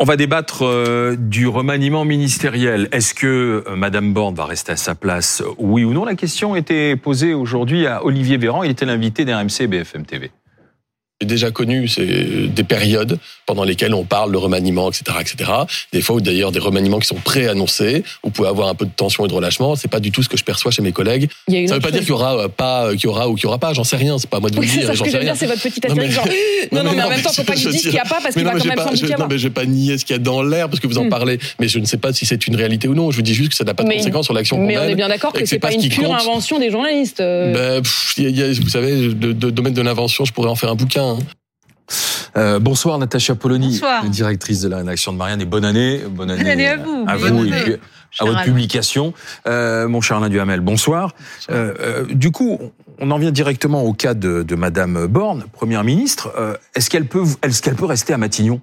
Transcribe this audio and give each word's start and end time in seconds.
On 0.00 0.04
va 0.04 0.16
débattre 0.16 0.62
euh, 0.62 1.16
du 1.18 1.48
remaniement 1.48 2.04
ministériel. 2.04 2.88
Est-ce 2.92 3.14
que 3.14 3.64
euh, 3.66 3.74
Madame 3.74 4.12
Borne 4.12 4.32
va 4.32 4.44
rester 4.44 4.70
à 4.70 4.76
sa 4.76 4.94
place, 4.94 5.42
oui 5.58 5.82
ou 5.82 5.92
non? 5.92 6.04
La 6.04 6.14
question 6.14 6.54
était 6.54 6.94
posée 6.94 7.34
aujourd'hui 7.34 7.84
à 7.88 8.04
Olivier 8.04 8.36
Véran. 8.36 8.62
Il 8.62 8.70
était 8.70 8.86
l'invité 8.86 9.24
d'RMC 9.24 9.66
BFM 9.66 10.06
TV. 10.06 10.30
J'ai 11.20 11.26
déjà 11.26 11.50
connu 11.50 11.88
c'est 11.88 12.06
des 12.46 12.62
périodes 12.62 13.18
pendant 13.44 13.64
lesquelles 13.64 13.92
on 13.92 14.04
parle 14.04 14.30
de 14.30 14.36
remaniement, 14.36 14.88
etc., 14.88 15.16
etc. 15.20 15.50
Des 15.92 16.00
fois, 16.00 16.14
ou 16.16 16.20
d'ailleurs 16.20 16.52
des 16.52 16.60
remaniements 16.60 17.00
qui 17.00 17.08
sont 17.08 17.16
pré-annoncés. 17.16 18.04
Vous 18.22 18.30
pouvez 18.30 18.46
avoir 18.48 18.68
un 18.68 18.76
peu 18.76 18.84
de 18.84 18.92
tension 18.94 19.24
et 19.24 19.28
de 19.28 19.32
relâchement. 19.34 19.74
C'est 19.74 19.88
pas 19.88 19.98
du 19.98 20.12
tout 20.12 20.22
ce 20.22 20.28
que 20.28 20.36
je 20.36 20.44
perçois 20.44 20.70
chez 20.70 20.80
mes 20.80 20.92
collègues. 20.92 21.28
Ça 21.48 21.54
ne 21.56 21.72
veut 21.72 21.80
pas 21.80 21.90
dire 21.90 22.00
qu'il 22.02 22.10
y 22.10 22.12
aura 22.12 22.44
euh, 22.44 22.48
pas, 22.48 22.90
qu'il 22.92 23.04
y 23.04 23.06
aura 23.08 23.28
ou 23.28 23.34
qu'il 23.34 23.44
y 23.44 23.46
aura 23.48 23.58
pas. 23.58 23.72
J'en 23.74 23.82
sais 23.82 23.96
rien. 23.96 24.16
C'est 24.18 24.30
pas 24.30 24.36
à 24.36 24.40
moi 24.40 24.48
de 24.48 24.54
vous 24.54 24.60
Oui, 24.60 24.66
le 24.68 24.72
c'est 24.72 24.78
dire. 24.86 24.94
J'en 24.94 25.04
que 25.06 25.10
sais 25.10 25.16
rien. 25.18 25.32
dire, 25.32 25.36
c'est 25.40 25.46
votre 25.46 25.60
petit 25.60 25.84
astérix 25.84 26.14
genre 26.14 26.28
non, 26.70 26.84
non, 26.84 26.92
mais 26.94 27.02
en 27.02 27.08
même 27.08 27.20
temps, 27.22 27.32
faut 27.32 27.42
pas 27.42 27.54
qu'il 27.54 27.64
je 27.64 27.70
dise 27.70 27.80
qu'il 27.82 27.90
n'y 27.90 27.98
a 27.98 28.02
pas 28.04 28.20
parce 28.22 28.36
mais 28.36 28.42
qu'il 28.42 28.44
va 28.44 28.52
mais 28.54 28.60
quand 28.60 28.66
même 28.68 28.76
pas- 28.76 28.90
je- 28.94 29.04
y 29.06 29.10
Non, 29.10 29.26
mais 29.28 29.38
je 29.38 29.42
vais 29.48 29.54
pas 29.54 29.64
nier 29.66 29.98
ce 29.98 30.04
qu'il 30.04 30.14
y 30.14 30.18
a 30.18 30.22
dans 30.22 30.42
l'air 30.42 30.68
parce 30.68 30.78
que 30.78 30.86
vous 30.86 30.98
en 30.98 31.04
Hmm. 31.06 31.08
parlez. 31.08 31.40
Mais 31.58 31.66
je 31.66 31.80
ne 31.80 31.84
sais 31.84 31.96
pas 31.98 32.12
si 32.12 32.26
c'est 32.26 32.46
une 32.46 32.54
réalité 32.54 32.86
ou 32.86 32.94
non. 32.94 33.10
Je 33.10 33.16
vous 33.16 33.22
dis 33.22 33.34
juste 33.34 33.48
que 33.50 33.56
ça 33.56 33.64
n'a 33.64 33.74
pas 33.74 33.82
de 33.82 33.88
Mais- 33.88 33.96
conséquences 33.96 34.26
sur 34.26 34.34
l'action 34.34 34.56
qu'on 34.56 34.66
Mais 34.66 34.78
on 34.78 34.84
est 34.84 34.94
bien 34.94 35.08
d'accord 35.08 35.32
que 35.32 35.40
que 35.40 35.46
c'est 35.46 35.58
pas 35.58 35.72
une 35.72 35.88
pure 35.88 36.14
invention 36.14 36.60
des 36.60 36.70
journalistes. 36.70 37.18
euh. 37.20 37.80
Ben, 37.80 37.82
y 38.18 38.28
y 38.28 38.52
vous 38.60 38.68
savez, 38.68 39.08
de 39.08 39.32
domaine 39.50 39.74
de 39.74 39.82
l'invention, 39.82 40.24
je 40.24 40.32
pourrais 40.32 40.50
en 40.50 40.54
faire 40.54 40.70
un 40.70 40.74
bouquin. 40.76 41.07
Euh, 42.36 42.58
bonsoir 42.58 42.98
Natacha 42.98 43.34
Polony, 43.34 43.68
Bonsoir. 43.70 44.04
directrice 44.04 44.60
de 44.60 44.68
la 44.68 44.78
rédaction 44.78 45.12
de 45.12 45.16
Marianne. 45.18 45.40
Et 45.40 45.44
bonne 45.46 45.64
année. 45.64 46.02
Bonne 46.10 46.30
année, 46.30 46.42
Bonne 46.42 46.50
année 46.52 46.68
à 46.68 46.76
vous. 46.76 47.04
À 47.08 47.16
vous 47.16 47.26
et 47.26 47.52
année. 47.52 47.62
puis 47.64 47.72
à 48.20 48.24
votre 48.24 48.36
Alain. 48.38 48.44
publication. 48.44 49.14
Euh, 49.46 49.88
mon 49.88 50.00
cher 50.00 50.18
Alain 50.18 50.28
Duhamel, 50.28 50.60
bonsoir. 50.60 51.14
Euh, 51.50 51.74
euh, 51.80 52.04
du 52.06 52.30
coup, 52.30 52.58
on 52.98 53.10
en 53.10 53.18
vient 53.18 53.30
directement 53.32 53.82
au 53.82 53.92
cas 53.94 54.14
de, 54.14 54.42
de 54.42 54.54
Madame 54.54 55.06
Borne, 55.06 55.44
Première 55.52 55.84
ministre. 55.84 56.32
Euh, 56.38 56.54
est-ce 56.74 56.90
qu'elle 56.90 57.06
peut, 57.06 57.24
est-ce 57.42 57.62
qu'elle 57.62 57.74
peut 57.76 57.86
rester 57.86 58.12
à 58.12 58.18
Matignon? 58.18 58.60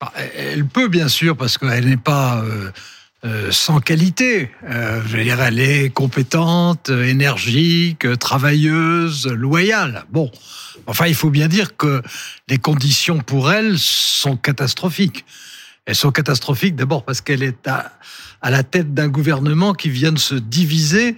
Bah, 0.00 0.12
Elle 0.36 0.64
peut 0.66 0.88
bien 0.88 1.08
sûr 1.08 1.36
parce 1.36 1.58
qu'elle 1.58 1.86
n'est 1.86 1.96
pas 1.98 2.42
euh, 3.24 3.50
sans 3.50 3.80
qualité. 3.80 4.50
Euh, 4.68 5.02
je 5.06 5.16
veux 5.16 5.22
dire, 5.22 5.40
elle 5.40 5.60
est 5.60 5.90
compétente, 5.90 6.88
énergique, 6.88 8.06
travailleuse, 8.18 9.26
loyale. 9.26 10.04
Bon, 10.10 10.30
enfin, 10.86 11.06
il 11.06 11.14
faut 11.14 11.30
bien 11.30 11.48
dire 11.48 11.76
que 11.76 12.02
les 12.48 12.58
conditions 12.58 13.18
pour 13.18 13.52
elle 13.52 13.78
sont 13.78 14.36
catastrophiques. 14.36 15.24
Elles 15.86 15.96
sont 15.96 16.12
catastrophiques 16.12 16.76
d'abord 16.76 17.04
parce 17.04 17.20
qu'elle 17.20 17.42
est 17.42 17.66
à, 17.66 17.92
à 18.42 18.50
la 18.50 18.62
tête 18.62 18.94
d'un 18.94 19.08
gouvernement 19.08 19.74
qui 19.74 19.90
vient 19.90 20.12
de 20.12 20.18
se 20.18 20.34
diviser 20.34 21.16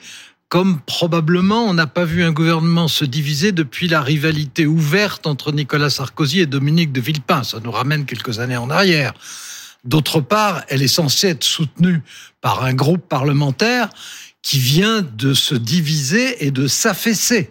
comme 0.53 0.81
probablement 0.83 1.65
on 1.65 1.73
n'a 1.73 1.87
pas 1.87 2.05
vu 2.05 2.23
un 2.23 2.31
gouvernement 2.31 2.87
se 2.87 3.07
diviser 3.07 3.53
depuis 3.53 3.89
la 3.89 4.03
rivalité 4.03 4.67
ouverte 4.67 5.27
entre 5.27 5.51
Nicolas 5.51 5.89
Sarkozy 5.89 6.41
et 6.41 6.47
Dominique 6.47 6.93
de 6.93 7.01
Villepin. 7.01 7.43
Ça 7.43 7.59
nous 7.65 7.71
ramène 7.71 8.05
quelques 8.05 8.39
années 8.39 8.59
en 8.59 8.69
arrière. 8.69 9.15
D'autre 9.85 10.21
part, 10.21 10.63
elle 10.69 10.83
est 10.83 10.89
censée 10.89 11.29
être 11.29 11.45
soutenue 11.45 12.03
par 12.41 12.63
un 12.65 12.73
groupe 12.75 13.09
parlementaire 13.09 13.89
qui 14.43 14.59
vient 14.59 15.03
de 15.03 15.35
se 15.35 15.55
diviser 15.55 16.45
et 16.45 16.51
de 16.51 16.67
s'affaisser. 16.67 17.51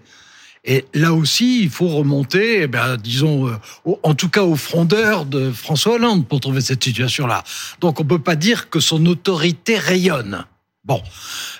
Et 0.64 0.86
là 0.94 1.14
aussi, 1.14 1.64
il 1.64 1.70
faut 1.70 1.88
remonter, 1.88 2.62
eh 2.62 2.68
ben, 2.68 2.96
disons, 2.98 3.48
euh, 3.48 3.56
au- 3.84 4.00
en 4.04 4.14
tout 4.14 4.30
cas 4.30 4.44
aux 4.44 4.56
frondeurs 4.56 5.26
de 5.26 5.52
François 5.52 5.94
Hollande 5.96 6.28
pour 6.28 6.40
trouver 6.40 6.62
cette 6.62 6.84
situation-là. 6.84 7.44
Donc 7.80 8.00
on 8.00 8.06
peut 8.06 8.20
pas 8.20 8.36
dire 8.36 8.70
que 8.70 8.80
son 8.80 9.06
autorité 9.08 9.78
rayonne. 9.80 10.46
Bon. 10.86 11.02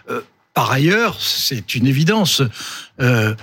Euh, 0.10 0.22
par 0.54 0.72
ailleurs, 0.72 1.18
c'est 1.20 1.74
une 1.76 1.88
évidence. 1.88 2.44
euh, 3.00 3.34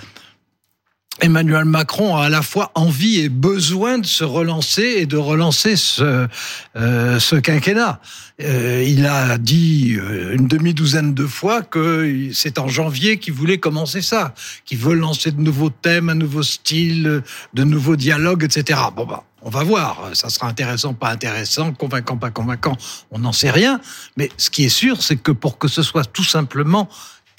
Emmanuel 1.20 1.64
Macron 1.64 2.16
a 2.16 2.27
à 2.27 2.28
la 2.28 2.42
fois 2.42 2.70
envie 2.74 3.20
et 3.20 3.28
besoin 3.28 3.98
de 3.98 4.06
se 4.06 4.22
relancer 4.22 4.83
et 4.98 5.06
de 5.06 5.16
relancer 5.16 5.77
ce, 5.77 6.28
euh, 6.77 7.18
ce 7.18 7.36
quinquennat. 7.36 8.01
Euh, 8.40 8.84
il 8.86 9.05
a 9.05 9.36
dit 9.36 9.96
euh, 9.98 10.36
une 10.36 10.46
demi-douzaine 10.46 11.14
de 11.14 11.27
fois 11.27 11.62
que 11.62 12.30
c'est 12.33 12.58
en 12.58 12.68
janvier 12.68 13.18
qu'il 13.18 13.33
voulait 13.33 13.58
commencer 13.58 14.01
ça, 14.01 14.33
qu'il 14.64 14.78
veut 14.78 14.95
lancer 14.95 15.33
de 15.33 15.40
nouveaux 15.40 15.70
thèmes, 15.70 16.08
un 16.08 16.14
nouveau 16.14 16.45
style, 16.45 17.23
de 17.52 17.64
nouveaux 17.64 17.96
dialogues, 17.96 18.45
etc. 18.45 18.78
Bon 18.95 19.05
bah, 19.05 19.24
on 19.42 19.51
va 19.51 19.64
voir. 19.64 20.11
Ça 20.14 20.28
sera 20.30 20.46
intéressant, 20.48 20.95
pas 20.95 21.11
intéressant, 21.11 21.73
convaincant, 21.73 22.17
pas 22.17 22.30
convaincant. 22.30 22.77
On 23.11 23.18
n'en 23.18 23.33
sait 23.33 23.51
rien. 23.51 23.80
Mais 24.17 24.30
ce 24.36 24.51
qui 24.51 24.64
est 24.64 24.68
sûr, 24.68 25.02
c'est 25.02 25.17
que 25.17 25.33
pour 25.33 25.58
que 25.58 25.68
ce 25.68 25.83
soit 25.83 26.05
tout 26.05 26.24
simplement 26.24 26.89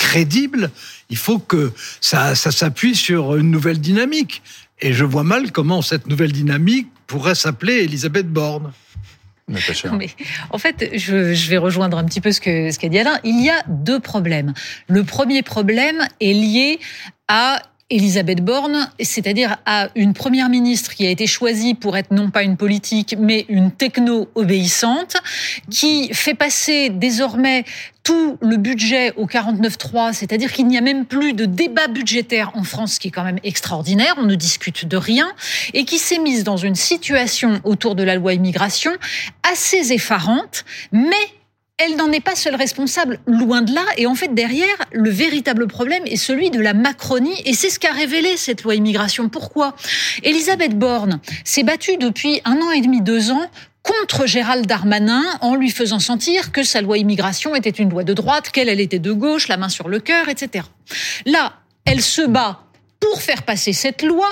crédible, 0.10 0.72
il 1.12 1.18
faut 1.18 1.38
que 1.38 1.72
ça, 2.02 2.34
ça 2.34 2.52
s'appuie 2.52 2.96
sur 2.96 3.36
une 3.36 3.52
nouvelle 3.52 3.80
dynamique. 3.80 4.42
Et 4.82 4.92
je 4.92 5.06
vois 5.06 5.24
mal 5.24 5.52
comment 5.52 5.84
cette 5.84 6.08
nouvelle 6.08 6.32
dynamique 6.32 6.88
pourrait 7.06 7.36
s'appeler 7.36 7.84
Elisabeth 7.84 8.28
Borne. 8.28 8.72
Mais 9.94 10.10
en 10.50 10.58
fait, 10.58 10.90
je, 10.94 11.34
je 11.34 11.50
vais 11.50 11.58
rejoindre 11.58 11.98
un 11.98 12.06
petit 12.06 12.22
peu 12.22 12.32
ce 12.32 12.42
que 12.42 12.72
ce 12.72 12.80
qu'a 12.80 12.90
dit 12.90 12.98
Alain. 12.98 13.20
Il 13.24 13.44
y 13.44 13.50
a 13.50 13.64
deux 13.68 14.00
problèmes. 14.00 14.54
Le 14.88 15.04
premier 15.04 15.44
problème 15.44 16.08
est 16.22 16.34
lié 16.34 16.80
à 17.28 17.62
Elisabeth 17.90 18.44
Borne, 18.44 18.90
c'est-à-dire 19.00 19.58
à 19.66 19.90
une 19.96 20.14
première 20.14 20.50
ministre 20.50 20.94
qui 20.94 21.08
a 21.08 21.10
été 21.10 21.26
choisie 21.26 21.74
pour 21.74 21.98
être 21.98 22.12
non 22.12 22.30
pas 22.30 22.44
une 22.44 22.56
politique, 22.56 23.16
mais 23.18 23.46
une 23.50 23.72
techno 23.72 24.30
obéissante, 24.36 25.18
qui 25.72 26.14
fait 26.14 26.36
passer 26.36 26.90
désormais 26.90 27.66
tout 28.04 28.38
le 28.42 28.58
budget 28.58 29.14
au 29.18 29.26
49.3, 29.26 30.14
c'est-à-dire 30.14 30.52
qu'il 30.52 30.68
n'y 30.68 30.78
a 30.78 30.82
même 30.82 31.06
plus 31.06 31.34
de 31.34 31.46
débat 31.46 31.88
budgétaire 31.88 32.52
en 32.56 32.64
France, 32.64 32.94
ce 32.94 33.00
qui 33.00 33.10
est 33.10 33.12
quand 33.12 33.24
même 33.24 33.40
extraordinaire, 33.44 34.16
on 34.18 34.26
ne 34.26 34.36
discute 34.36 34.86
de 34.86 34.98
rien, 34.98 35.28
et 35.74 35.86
qui 35.86 35.98
s'est 35.98 36.20
mise 36.20 36.44
dans 36.44 36.58
une 36.58 36.76
situation 36.76 37.60
autour 37.64 37.96
de 37.96 38.04
la 38.04 38.16
loi 38.16 38.34
immigration 38.34 38.92
assez 39.44 39.94
effarante, 39.94 40.64
mais 40.92 41.16
elle 41.80 41.96
n'en 41.96 42.12
est 42.12 42.20
pas 42.20 42.36
seule 42.36 42.56
responsable, 42.56 43.20
loin 43.26 43.62
de 43.62 43.74
là. 43.74 43.86
Et 43.98 44.06
en 44.06 44.14
fait, 44.14 44.34
derrière, 44.36 44.76
le 44.92 45.10
véritable 45.10 45.68
problème 45.68 46.04
est 46.06 46.18
celui 46.18 46.52
de 46.52 46.60
la 46.60 46.74
Macronie. 46.74 47.42
Et 47.46 47.54
c'est 47.54 47.70
ce 47.70 47.80
qu'a 47.80 47.94
révélé 47.94 48.38
cette 48.38 48.64
loi 48.64 48.76
immigration. 48.76 49.30
Pourquoi? 49.30 49.76
Elisabeth 50.24 50.78
Borne 50.78 51.22
s'est 51.46 51.64
battue 51.64 51.98
depuis 51.98 52.42
un 52.44 52.58
an 52.58 52.72
et 52.72 52.82
demi, 52.82 53.02
deux 53.02 53.32
ans 53.32 53.50
contre 53.82 54.28
Gérald 54.28 54.66
Darmanin 54.66 55.24
en 55.42 55.56
lui 55.56 55.72
faisant 55.72 56.00
sentir 56.00 56.52
que 56.52 56.64
sa 56.64 56.82
loi 56.82 56.98
immigration 56.98 57.56
était 57.56 57.70
une 57.70 57.90
loi 57.90 58.04
de 58.04 58.14
droite, 58.14 58.52
qu'elle 58.52 58.68
elle 58.68 58.82
était 58.82 59.00
de 59.00 59.14
gauche, 59.14 59.48
la 59.48 59.56
main 59.56 59.70
sur 59.70 59.88
le 59.88 60.00
cœur, 60.00 60.28
etc. 60.28 60.66
Là, 61.26 61.54
elle 61.86 62.02
se 62.02 62.22
bat 62.22 62.64
pour 63.00 63.22
faire 63.22 63.44
passer 63.44 63.72
cette 63.72 64.04
loi 64.04 64.28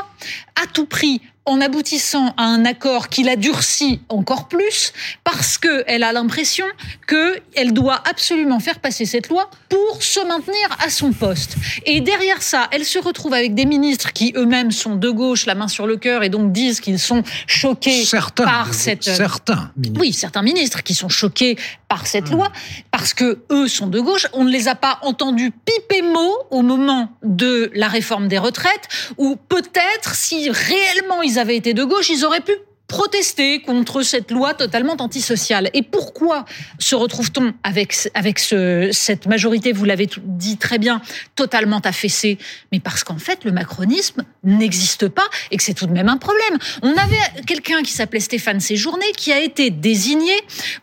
à 0.62 0.68
tout 0.68 0.86
prix 0.86 1.22
en 1.48 1.62
aboutissant 1.62 2.34
à 2.38 2.44
un 2.44 2.66
accord 2.66 3.08
qui 3.08 3.24
la 3.24 3.36
durcit 3.36 4.02
encore 4.10 4.48
plus 4.48 4.94
parce 5.24 5.58
qu'elle 5.58 6.04
a 6.04 6.12
l'impression 6.12 6.66
qu'elle 7.08 7.74
doit 7.74 8.04
absolument 8.08 8.60
faire 8.60 8.80
passer 8.80 9.06
cette 9.06 9.30
loi 9.30 9.50
pour 9.70 10.04
se 10.04 10.20
maintenir 10.28 10.78
à 10.86 10.90
son 10.90 11.14
poste. 11.14 11.56
Et 11.86 12.02
derrière 12.02 12.44
ça, 12.44 12.68
elle 12.72 12.86
se 12.86 13.00
retrouve 13.00 13.34
avec 13.34 13.56
des 13.56 13.66
ministres 13.66 14.12
qui 14.12 14.34
eux-mêmes 14.36 14.72
sont 14.72 14.96
de 14.96 15.10
gauche, 15.10 15.46
la 15.46 15.56
main 15.56 15.70
sur 15.70 15.88
le 15.88 15.96
cœur, 15.96 16.24
et 16.24 16.30
donc 16.30 16.52
disent 16.52 16.82
qu'ils 16.82 17.00
sont 17.00 17.24
choqués 17.48 18.04
Certains, 18.04 18.44
par 18.44 18.74
cette... 18.74 19.04
certains 19.04 19.72
ministres. 19.78 20.02
Oui, 20.02 20.14
certains 20.14 20.42
ministres 20.42 20.84
qui 20.84 20.94
sont 20.94 21.10
choqués 21.10 21.58
par 21.88 22.08
cette 22.08 22.30
loi 22.30 22.52
parce 22.92 23.14
que 23.14 23.40
eux 23.52 23.68
sont 23.68 23.88
de 23.88 24.00
gauche. 24.00 24.28
On 24.34 24.44
ne 24.44 24.52
les 24.52 24.68
a 24.68 24.76
pas 24.76 25.00
entendus 25.02 25.52
piper 25.52 26.02
mot 26.02 26.34
au 26.52 26.62
moment 26.62 27.12
de 27.24 27.72
la 27.74 27.88
réforme 27.88 28.28
des 28.28 28.38
retraites, 28.38 28.88
ou 29.18 29.36
peut-être 29.36 30.16
si 30.16 30.50
réellement 30.50 31.22
ils 31.22 31.40
avaient 31.40 31.58
été 31.58 31.74
de 31.74 31.84
gauche, 31.84 32.10
ils 32.10 32.26
auraient 32.26 32.42
pu 32.42 32.54
protester 32.88 33.62
contre 33.62 34.02
cette 34.02 34.32
loi 34.32 34.54
totalement 34.54 34.96
antisociale. 35.00 35.70
Et 35.74 35.82
pourquoi 35.84 36.46
se 36.80 36.96
retrouve-t-on 36.96 37.54
avec, 37.64 37.94
avec 38.14 38.40
ce, 38.40 38.90
cette 38.94 39.28
majorité, 39.28 39.74
vous 39.74 39.84
l'avez 39.84 40.08
dit 40.24 40.58
très 40.58 40.78
bien, 40.78 41.02
totalement 41.36 41.80
affaissée? 41.80 42.38
Mais 42.72 42.80
parce 42.80 43.04
qu'en 43.04 43.18
fait, 43.18 43.44
le 43.44 43.52
macronisme 43.52 44.24
n'existe 44.46 45.10
pas 45.10 45.28
et 45.52 45.58
que 45.58 45.64
c'est 45.64 45.74
tout 45.74 45.88
de 45.88 45.92
même 45.92 46.08
un 46.08 46.18
problème. 46.18 46.58
On 46.82 46.96
avait 46.96 47.44
quelqu'un 47.46 47.84
qui 47.84 47.92
s'appelait 47.92 48.22
Stéphane 48.22 48.62
Séjourné 48.62 49.06
qui 49.18 49.34
a 49.34 49.42
été 49.42 49.70
désigné 49.70 50.34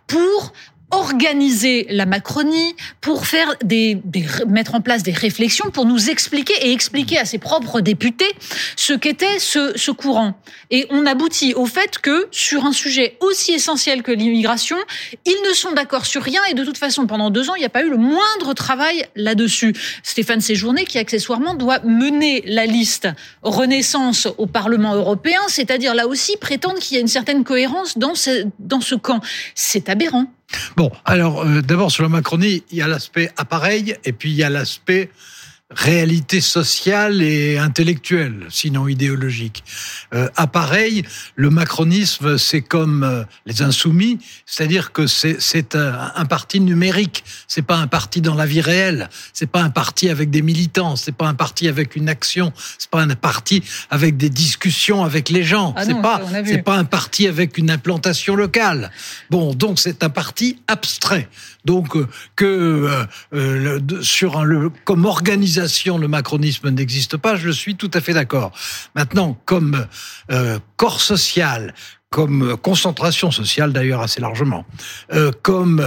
pour 0.07 0.53
organiser 0.95 1.87
la 1.91 2.07
Macronie, 2.07 2.75
pour 3.01 3.27
faire 3.27 3.55
des, 3.63 3.99
mettre 4.47 4.75
en 4.75 4.81
place 4.81 5.03
des 5.03 5.13
réflexions, 5.13 5.71
pour 5.71 5.85
nous 5.85 6.11
expliquer 6.11 6.55
et 6.63 6.73
expliquer 6.73 7.19
à 7.19 7.25
ses 7.25 7.39
propres 7.39 7.81
députés 7.81 8.31
ce 8.77 8.93
qu'était 8.93 9.39
ce, 9.39 9.91
courant. 9.91 10.35
Et 10.71 10.87
on 10.91 11.07
aboutit 11.07 11.55
au 11.55 11.67
fait 11.67 11.99
que 11.99 12.27
sur 12.31 12.65
un 12.65 12.73
sujet 12.73 13.17
aussi 13.21 13.53
essentiel 13.53 14.03
que 14.03 14.13
l'immigration, 14.13 14.77
ils 15.25 15.49
ne 15.49 15.55
sont 15.55 15.73
d'accord 15.73 16.07
sur 16.07 16.23
rien 16.23 16.41
et 16.51 16.55
de 16.55 16.65
toute 16.65 16.79
façon 16.79 17.07
pendant 17.07 17.31
deux 17.31 17.51
ans 17.51 17.55
il 17.55 17.61
n'y 17.61 17.67
a 17.67 17.71
pas 17.71 17.83
eu 17.83 17.91
le 17.91 17.97
moindre 17.97 18.55
travail 18.55 19.07
là-dessus. 19.15 19.75
Stéphane 20.03 20.41
Séjourné 20.41 20.85
qui 20.85 20.99
accessoirement 20.99 21.55
doit 21.55 21.81
mener 21.81 22.43
la 22.47 22.67
liste 22.67 23.09
Renaissance 23.43 24.27
au 24.39 24.47
Parlement 24.47 24.95
européen, 24.95 25.41
c'est-à-dire 25.49 25.95
là 25.95 26.07
aussi 26.07 26.37
prétendre 26.37 26.79
qu'il 26.79 26.97
y 26.97 26.99
a 26.99 27.01
une 27.01 27.09
certaine 27.09 27.45
cohérence 27.45 27.99
dans 27.99 28.15
dans 28.59 28.81
ce 28.81 28.95
camp. 28.95 29.21
C'est 29.55 29.89
aberrant. 29.89 30.27
Bon, 30.77 30.91
alors 31.05 31.45
euh, 31.45 31.63
d'abord 31.63 31.91
sur 31.91 32.03
la 32.03 32.09
Macronie, 32.09 32.63
il 32.71 32.79
y 32.79 32.83
a 32.83 32.89
l'aspect 32.89 33.31
appareil 33.37 33.97
et 34.05 34.13
puis 34.13 34.31
il 34.31 34.37
y 34.37 34.43
a 34.43 34.51
l'aspect 34.51 35.11
réalité 35.71 36.43
sociale 36.43 37.23
et 37.23 37.57
intellectuelle, 37.57 38.47
sinon 38.51 38.87
idéologique. 38.87 39.65
Euh, 40.13 40.29
à 40.37 40.47
pareil, 40.47 41.05
le 41.37 41.49
macronisme, 41.49 42.37
c'est 42.37 42.61
comme 42.61 43.03
euh, 43.03 43.25
les 43.47 43.63
insoumis, 43.63 44.19
c'est-à-dire 44.45 44.93
que 44.93 45.07
c'est 45.07 45.75
un, 45.75 46.13
un, 46.15 46.25
parti 46.27 46.61
numérique. 46.61 47.25
C'est 47.49 47.63
pas 47.63 47.77
un 47.79 47.87
parti 47.87 48.21
dans 48.21 48.35
la 48.35 48.45
vie 48.45 48.61
réelle. 48.61 49.09
C'est 49.33 49.51
pas 49.51 49.63
un 49.63 49.71
parti 49.71 50.11
avec 50.11 50.31
des 50.31 50.43
militants. 50.43 50.97
C'est 50.97 51.17
pas 51.17 51.29
un 51.29 51.35
parti 51.35 51.67
avec 51.67 51.97
une 51.97 52.11
action. 52.11 52.53
C'est 52.79 52.91
pas 52.91 53.01
un 53.01 53.09
parti 53.15 53.63
avec 53.89 54.19
des 54.19 54.31
discussions 54.31 55.03
avec 55.03 55.31
les 55.31 55.45
gens. 55.45 55.73
Ah 55.77 55.85
c'est 55.85 56.01
pas 56.01 56.21
c'est 56.45 56.69
un 56.69 56.85
parti 56.85 57.27
avec 57.27 57.57
une 57.57 57.71
implantation 57.71 58.37
locale. 58.37 58.91
Bon, 59.31 59.55
donc 59.55 59.81
c'est 59.81 60.05
un 60.05 60.11
parti 60.11 60.59
abstrait. 60.69 61.29
Donc 61.65 61.97
euh, 61.97 62.07
que 62.37 63.07
euh, 63.33 63.79
le- 63.81 64.03
sur 64.03 64.39
un, 64.39 64.45
le 64.45 64.71
comme 64.85 65.07
organisation 65.07 65.54
le 65.57 66.07
macronisme 66.09 66.71
n'existe 66.71 67.17
pas, 67.17 67.37
je 67.37 67.51
suis 67.51 67.77
tout 67.77 67.91
à 67.95 68.01
fait 68.01 68.13
d'accord. 68.13 68.53
Maintenant, 68.95 69.39
comme 69.45 69.87
euh, 70.31 70.59
corps 70.77 71.01
social, 71.01 71.75
comme 72.11 72.51
euh, 72.51 72.57
concentration 72.57 73.31
sociale 73.31 73.73
d'ailleurs 73.73 74.01
assez 74.01 74.21
largement, 74.21 74.65
euh, 75.13 75.31
comme 75.43 75.85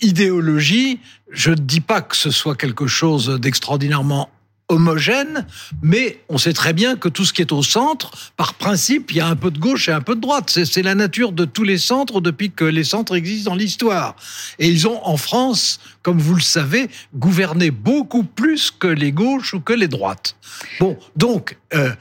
idéologie, 0.00 1.00
je 1.30 1.50
ne 1.50 1.56
dis 1.56 1.80
pas 1.80 2.02
que 2.02 2.16
ce 2.16 2.30
soit 2.30 2.54
quelque 2.54 2.86
chose 2.86 3.40
d'extraordinairement 3.40 4.30
homogène, 4.68 5.46
mais 5.82 6.18
on 6.28 6.38
sait 6.38 6.52
très 6.52 6.72
bien 6.72 6.96
que 6.96 7.08
tout 7.08 7.24
ce 7.24 7.32
qui 7.32 7.40
est 7.40 7.52
au 7.52 7.62
centre, 7.62 8.10
par 8.36 8.54
principe, 8.54 9.12
il 9.12 9.18
y 9.18 9.20
a 9.20 9.28
un 9.28 9.36
peu 9.36 9.50
de 9.50 9.58
gauche 9.58 9.88
et 9.88 9.92
un 9.92 10.00
peu 10.00 10.16
de 10.16 10.20
droite. 10.20 10.50
C'est 10.64 10.82
la 10.82 10.94
nature 10.94 11.32
de 11.32 11.44
tous 11.44 11.62
les 11.62 11.78
centres 11.78 12.20
depuis 12.20 12.50
que 12.50 12.64
les 12.64 12.82
centres 12.82 13.14
existent 13.14 13.50
dans 13.50 13.56
l'histoire. 13.56 14.16
Et 14.58 14.68
ils 14.68 14.88
ont, 14.88 15.04
en 15.06 15.16
France, 15.16 15.78
comme 16.02 16.18
vous 16.18 16.34
le 16.34 16.40
savez, 16.40 16.88
gouverné 17.14 17.70
beaucoup 17.70 18.24
plus 18.24 18.72
que 18.72 18.88
les 18.88 19.12
gauches 19.12 19.54
ou 19.54 19.60
que 19.60 19.72
les 19.72 19.88
droites. 19.88 20.36
Bon, 20.80 20.98
donc, 21.14 21.56
euh, 21.74 21.92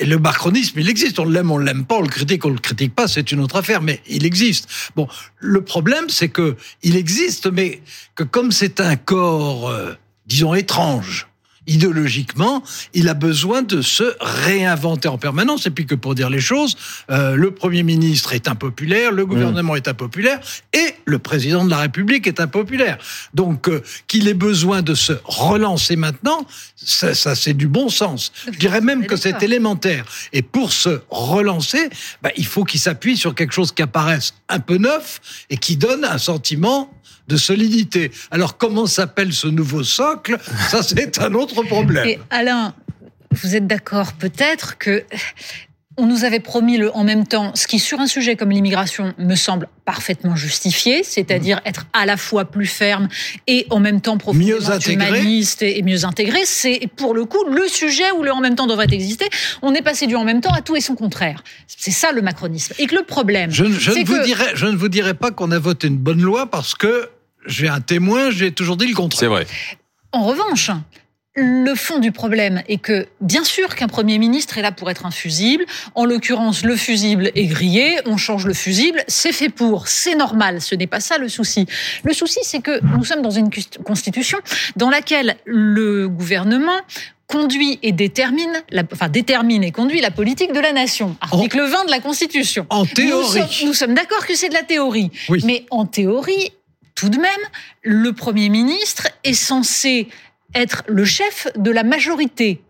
le 0.00 0.16
macronisme, 0.16 0.80
il 0.80 0.88
existe. 0.88 1.18
On 1.18 1.24
l'aime, 1.24 1.50
on 1.50 1.58
l'aime 1.58 1.84
pas, 1.84 1.96
on 1.96 2.02
le 2.02 2.08
critique, 2.08 2.44
on 2.44 2.50
le 2.50 2.58
critique 2.58 2.94
pas, 2.94 3.06
c'est 3.06 3.30
une 3.30 3.40
autre 3.40 3.56
affaire, 3.56 3.82
mais 3.82 4.00
il 4.08 4.26
existe. 4.26 4.68
Bon, 4.96 5.08
le 5.38 5.62
problème, 5.62 6.08
c'est 6.08 6.28
que 6.28 6.56
il 6.82 6.96
existe, 6.96 7.46
mais 7.46 7.80
que 8.16 8.24
comme 8.24 8.50
c'est 8.50 8.80
un 8.80 8.96
corps, 8.96 9.68
euh, 9.68 9.94
disons, 10.26 10.54
étrange, 10.54 11.28
idéologiquement, 11.68 12.62
il 12.94 13.08
a 13.08 13.14
besoin 13.14 13.62
de 13.62 13.82
se 13.82 14.16
réinventer 14.20 15.08
en 15.08 15.18
permanence. 15.18 15.66
Et 15.66 15.70
puis 15.70 15.86
que 15.86 15.94
pour 15.94 16.14
dire 16.14 16.30
les 16.30 16.40
choses, 16.40 16.76
euh, 17.10 17.36
le 17.36 17.52
Premier 17.52 17.84
ministre 17.84 18.32
est 18.32 18.48
impopulaire, 18.48 19.12
le 19.12 19.24
gouvernement 19.24 19.76
est 19.76 19.86
impopulaire, 19.86 20.40
et 20.72 20.94
le 21.04 21.18
président 21.18 21.64
de 21.64 21.70
la 21.70 21.78
République 21.78 22.26
est 22.26 22.40
impopulaire. 22.40 22.98
Donc 23.34 23.68
euh, 23.68 23.82
qu'il 24.08 24.26
ait 24.26 24.34
besoin 24.34 24.82
de 24.82 24.94
se 24.94 25.12
relancer 25.24 25.96
maintenant, 25.96 26.46
ça, 26.76 27.14
ça 27.14 27.34
c'est 27.34 27.54
du 27.54 27.68
bon 27.68 27.88
sens. 27.88 28.32
Je 28.50 28.58
dirais 28.58 28.80
même 28.80 29.06
que 29.06 29.16
c'est 29.16 29.42
élémentaire. 29.42 30.06
Et 30.32 30.42
pour 30.42 30.72
se 30.72 31.00
relancer, 31.10 31.90
bah, 32.22 32.30
il 32.36 32.46
faut 32.46 32.64
qu'il 32.64 32.80
s'appuie 32.80 33.16
sur 33.16 33.34
quelque 33.34 33.52
chose 33.52 33.72
qui 33.72 33.82
apparaisse 33.82 34.34
un 34.48 34.60
peu 34.60 34.78
neuf 34.78 35.20
et 35.50 35.56
qui 35.56 35.76
donne 35.76 36.04
un 36.04 36.18
sentiment 36.18 36.90
de 37.28 37.36
solidité. 37.36 38.10
Alors 38.30 38.56
comment 38.56 38.86
s'appelle 38.86 39.32
ce 39.32 39.48
nouveau 39.48 39.84
socle? 39.84 40.38
Ça 40.70 40.82
c'est 40.82 41.18
un 41.20 41.34
autre 41.34 41.62
problème. 41.62 42.08
Et 42.08 42.18
Alain, 42.30 42.74
vous 43.30 43.54
êtes 43.54 43.66
d'accord 43.66 44.12
peut-être 44.14 44.78
que 44.78 45.04
on 45.98 46.06
nous 46.06 46.24
avait 46.24 46.40
promis 46.40 46.78
le 46.78 46.94
en 46.96 47.04
même 47.04 47.26
temps, 47.26 47.50
ce 47.54 47.66
qui 47.66 47.78
sur 47.78 48.00
un 48.00 48.06
sujet 48.06 48.36
comme 48.36 48.50
l'immigration 48.50 49.14
me 49.18 49.34
semble 49.34 49.68
parfaitement 49.84 50.36
justifié, 50.36 51.02
c'est-à-dire 51.02 51.60
être 51.66 51.86
à 51.92 52.06
la 52.06 52.16
fois 52.16 52.44
plus 52.44 52.66
ferme 52.66 53.08
et 53.46 53.66
en 53.70 53.80
même 53.80 54.00
temps 54.00 54.16
profondément 54.16 54.58
Mieux 54.58 54.70
intégré. 54.70 55.08
humaniste 55.08 55.62
et 55.62 55.78
et 55.78 55.82
mieux 55.82 56.04
intégré. 56.04 56.40
C'est 56.44 56.88
pour 56.96 57.14
le 57.14 57.24
coup 57.24 57.44
le 57.44 57.66
sujet 57.68 58.10
où 58.12 58.22
le 58.22 58.32
en 58.32 58.40
même 58.40 58.54
temps 58.54 58.66
devrait 58.66 58.86
exister. 58.90 59.28
On 59.60 59.74
est 59.74 59.82
passé 59.82 60.06
du 60.06 60.14
en 60.14 60.24
même 60.24 60.40
temps 60.40 60.52
à 60.52 60.62
tout 60.62 60.76
et 60.76 60.80
son 60.80 60.94
contraire. 60.94 61.42
C'est 61.66 61.90
ça 61.90 62.12
le 62.12 62.22
macronisme. 62.22 62.74
Et 62.78 62.86
que 62.86 62.94
le 62.94 63.02
problème, 63.02 63.50
Je, 63.50 63.64
ne 63.64 63.70
vous 64.04 64.14
que 64.14 64.24
dirai, 64.24 64.46
je 64.54 64.66
ne 64.66 64.76
vous 64.76 64.88
dirai 64.88 65.14
pas 65.14 65.32
qu'on 65.32 65.50
a 65.50 65.58
voté 65.58 65.88
une 65.88 65.98
bonne 65.98 66.22
loi 66.22 66.46
parce 66.46 66.74
que 66.74 67.10
j'ai 67.46 67.68
un 67.68 67.80
témoin, 67.80 68.30
j'ai 68.30 68.52
toujours 68.52 68.76
dit 68.76 68.86
le 68.86 68.94
contraire. 68.94 69.18
C'est 69.20 69.26
vrai. 69.26 69.46
En 70.12 70.24
revanche, 70.24 70.70
le 71.38 71.74
fond 71.76 71.98
du 72.00 72.10
problème 72.10 72.62
est 72.68 72.78
que, 72.78 73.06
bien 73.20 73.44
sûr 73.44 73.76
qu'un 73.76 73.86
Premier 73.86 74.18
ministre 74.18 74.58
est 74.58 74.62
là 74.62 74.72
pour 74.72 74.90
être 74.90 75.06
un 75.06 75.10
fusible. 75.12 75.64
En 75.94 76.04
l'occurrence, 76.04 76.64
le 76.64 76.74
fusible 76.76 77.30
est 77.34 77.46
grillé, 77.46 77.98
on 78.06 78.16
change 78.16 78.44
le 78.44 78.54
fusible, 78.54 79.02
c'est 79.06 79.32
fait 79.32 79.48
pour, 79.48 79.86
c'est 79.86 80.16
normal, 80.16 80.60
ce 80.60 80.74
n'est 80.74 80.88
pas 80.88 81.00
ça 81.00 81.16
le 81.18 81.28
souci. 81.28 81.66
Le 82.02 82.12
souci, 82.12 82.40
c'est 82.42 82.60
que 82.60 82.80
nous 82.96 83.04
sommes 83.04 83.22
dans 83.22 83.30
une 83.30 83.50
constitution 83.84 84.38
dans 84.76 84.90
laquelle 84.90 85.36
le 85.44 86.08
gouvernement 86.08 86.80
conduit 87.28 87.78
et 87.82 87.92
détermine, 87.92 88.62
la, 88.70 88.82
enfin 88.92 89.08
détermine 89.08 89.62
et 89.62 89.70
conduit 89.70 90.00
la 90.00 90.10
politique 90.10 90.52
de 90.52 90.60
la 90.60 90.72
nation. 90.72 91.16
Article 91.20 91.60
20 91.60 91.84
de 91.84 91.90
la 91.90 92.00
Constitution. 92.00 92.66
En 92.70 92.80
Nous 92.80 92.86
théorie. 92.86 93.38
sommes, 93.40 93.68
nous 93.68 93.74
sommes 93.74 93.94
d'accord 93.94 94.26
que 94.26 94.34
c'est 94.34 94.48
de 94.48 94.54
la 94.54 94.62
théorie. 94.62 95.10
Oui. 95.28 95.40
Mais 95.44 95.66
en 95.70 95.84
théorie, 95.84 96.52
tout 96.94 97.10
de 97.10 97.18
même, 97.18 97.30
le 97.82 98.12
Premier 98.12 98.48
ministre 98.48 99.08
est 99.24 99.34
censé 99.34 100.08
être 100.54 100.82
le 100.88 101.04
chef 101.04 101.46
de 101.56 101.70
la 101.70 101.82
majorité. 101.82 102.60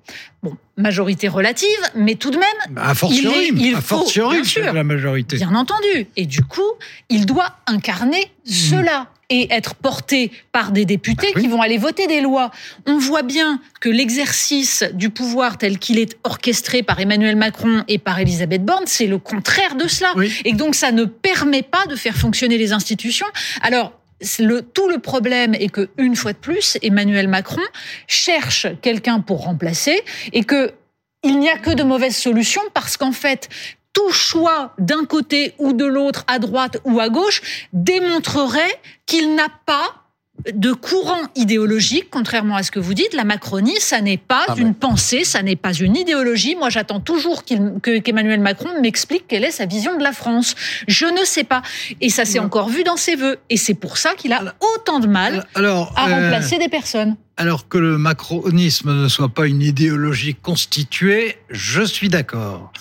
Bon, 0.42 0.56
majorité 0.76 1.28
relative, 1.28 1.68
mais 1.94 2.14
tout 2.14 2.30
de 2.30 2.38
même, 2.38 2.76
A 2.76 2.94
fortiori, 2.94 3.50
Il 3.52 3.66
est- 3.66 3.68
il 3.70 3.74
faut, 3.76 3.80
fortiori, 3.98 4.36
bien 4.36 4.44
sûr. 4.44 4.72
la 4.72 4.84
majorité. 4.84 5.36
bien 5.36 5.54
entendu. 5.54 6.06
Et 6.16 6.26
du 6.26 6.42
coup, 6.42 6.62
il 7.08 7.26
doit 7.26 7.56
incarner 7.66 8.30
cela 8.44 9.08
et 9.30 9.52
être 9.52 9.74
porté 9.74 10.32
par 10.52 10.72
des 10.72 10.86
députés 10.86 11.26
Bah 11.28 11.32
oui. 11.36 11.42
qui 11.42 11.48
vont 11.48 11.60
aller 11.60 11.76
voter 11.76 12.06
des 12.06 12.20
lois. 12.22 12.50
On 12.86 12.96
voit 12.98 13.22
bien 13.22 13.60
que 13.80 13.88
l'exercice 13.90 14.84
du 14.94 15.10
pouvoir 15.10 15.58
tel 15.58 15.78
qu'il 15.78 15.98
est 15.98 16.16
orchestré 16.24 16.82
par 16.82 16.98
Emmanuel 16.98 17.36
Macron 17.36 17.84
et 17.88 17.98
par 17.98 18.18
Elisabeth 18.18 18.64
Borne, 18.64 18.84
c'est 18.86 19.06
le 19.06 19.18
contraire 19.18 19.74
de 19.74 19.86
cela. 19.86 20.12
Oui. 20.16 20.32
Et 20.46 20.52
donc 20.54 20.74
ça 20.74 20.92
ne 20.92 21.04
permet 21.04 21.62
pas 21.62 21.84
de 21.86 21.94
faire 21.96 22.14
fonctionner 22.16 22.56
les 22.56 22.72
institutions. 22.72 23.26
Alors, 23.60 23.92
le, 24.38 24.62
tout 24.62 24.88
le 24.88 24.98
problème 24.98 25.54
est 25.54 25.68
que, 25.68 25.88
une 25.96 26.16
fois 26.16 26.32
de 26.32 26.38
plus, 26.38 26.78
Emmanuel 26.82 27.28
Macron 27.28 27.62
cherche 28.06 28.66
quelqu'un 28.82 29.20
pour 29.20 29.44
remplacer 29.44 30.02
et 30.32 30.44
que 30.44 30.72
il 31.24 31.40
n'y 31.40 31.48
a 31.50 31.58
que 31.58 31.70
de 31.70 31.82
mauvaises 31.82 32.16
solutions 32.16 32.62
parce 32.74 32.96
qu'en 32.96 33.12
fait, 33.12 33.48
tout 33.92 34.12
choix 34.12 34.74
d'un 34.78 35.04
côté 35.04 35.54
ou 35.58 35.72
de 35.72 35.84
l'autre, 35.84 36.24
à 36.28 36.38
droite 36.38 36.78
ou 36.84 37.00
à 37.00 37.08
gauche, 37.08 37.66
démontrerait 37.72 38.80
qu'il 39.06 39.34
n'a 39.34 39.48
pas 39.66 40.07
de 40.52 40.72
courant 40.72 41.20
idéologique, 41.34 42.06
contrairement 42.10 42.56
à 42.56 42.62
ce 42.62 42.70
que 42.70 42.78
vous 42.78 42.94
dites. 42.94 43.12
La 43.12 43.24
Macronie, 43.24 43.78
ça 43.80 44.00
n'est 44.00 44.16
pas 44.16 44.44
Ah 44.48 44.54
une 44.56 44.74
pensée, 44.74 45.24
ça 45.24 45.42
n'est 45.42 45.56
pas 45.56 45.72
une 45.72 45.96
idéologie. 45.96 46.54
Moi, 46.56 46.70
j'attends 46.70 47.00
toujours 47.00 47.44
qu'Emmanuel 47.44 48.40
Macron 48.40 48.80
m'explique 48.80 49.24
quelle 49.28 49.44
est 49.44 49.50
sa 49.50 49.66
vision 49.66 49.96
de 49.98 50.02
la 50.02 50.12
France. 50.12 50.54
Je 50.86 51.06
ne 51.06 51.24
sais 51.24 51.44
pas. 51.44 51.62
Et 52.00 52.08
ça 52.08 52.24
s'est 52.24 52.38
encore 52.38 52.68
vu 52.68 52.84
dans 52.84 52.96
ses 52.96 53.16
voeux. 53.16 53.38
Et 53.50 53.56
c'est 53.56 53.74
pour 53.74 53.98
ça 53.98 54.14
qu'il 54.14 54.32
a 54.32 54.54
autant 54.74 55.00
de 55.00 55.06
mal 55.08 55.44
Alors, 55.54 55.92
à 55.96 56.08
euh, 56.08 56.14
remplacer 56.14 56.58
des 56.58 56.68
personnes. 56.68 57.16
alors 57.36 57.68
que 57.68 57.78
le 57.78 57.98
macronisme 57.98 58.92
ne 59.02 59.08
soit 59.08 59.28
pas 59.28 59.46
une 59.46 59.62
idéologie 59.62 60.34
constituée, 60.34 61.36
je 61.50 61.82
suis 61.82 62.08
d'accord. 62.08 62.72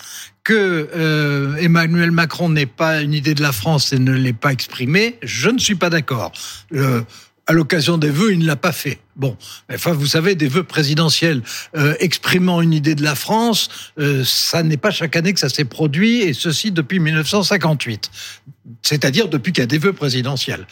Que 0.44 0.88
euh, 0.96 1.56
Emmanuel 1.56 2.10
Macron 2.10 2.48
n'ait 2.48 2.64
pas 2.64 3.02
une 3.02 3.12
idée 3.12 3.34
de 3.34 3.42
la 3.42 3.52
France 3.52 3.92
et 3.92 3.98
ne 3.98 4.12
l'ait 4.12 4.32
pas 4.32 4.50
exprimée, 4.52 5.18
je 5.22 5.50
ne 5.50 5.58
suis 5.58 5.74
pas 5.74 5.90
d'accord. 5.90 6.32
Euh, 6.72 7.02
à 7.48 7.54
l'occasion 7.54 7.96
des 7.96 8.10
vœux, 8.10 8.32
il 8.32 8.40
ne 8.40 8.46
l'a 8.46 8.56
pas 8.56 8.72
fait. 8.72 8.98
Bon, 9.16 9.36
enfin, 9.72 9.92
vous 9.92 10.06
savez, 10.06 10.34
des 10.34 10.48
vœux 10.48 10.64
présidentiels 10.64 11.42
euh, 11.76 11.94
exprimant 11.98 12.60
une 12.60 12.74
idée 12.74 12.94
de 12.94 13.02
la 13.02 13.14
France, 13.14 13.70
euh, 13.98 14.22
ça 14.24 14.62
n'est 14.62 14.76
pas 14.76 14.90
chaque 14.90 15.16
année 15.16 15.32
que 15.32 15.40
ça 15.40 15.48
s'est 15.48 15.64
produit, 15.64 16.20
et 16.20 16.34
ceci 16.34 16.70
depuis 16.70 17.00
1958. 17.00 18.10
C'est-à-dire 18.82 19.28
depuis 19.28 19.52
qu'il 19.52 19.62
y 19.62 19.64
a 19.64 19.66
des 19.66 19.78
vœux 19.78 19.94
présidentiels. 19.94 20.66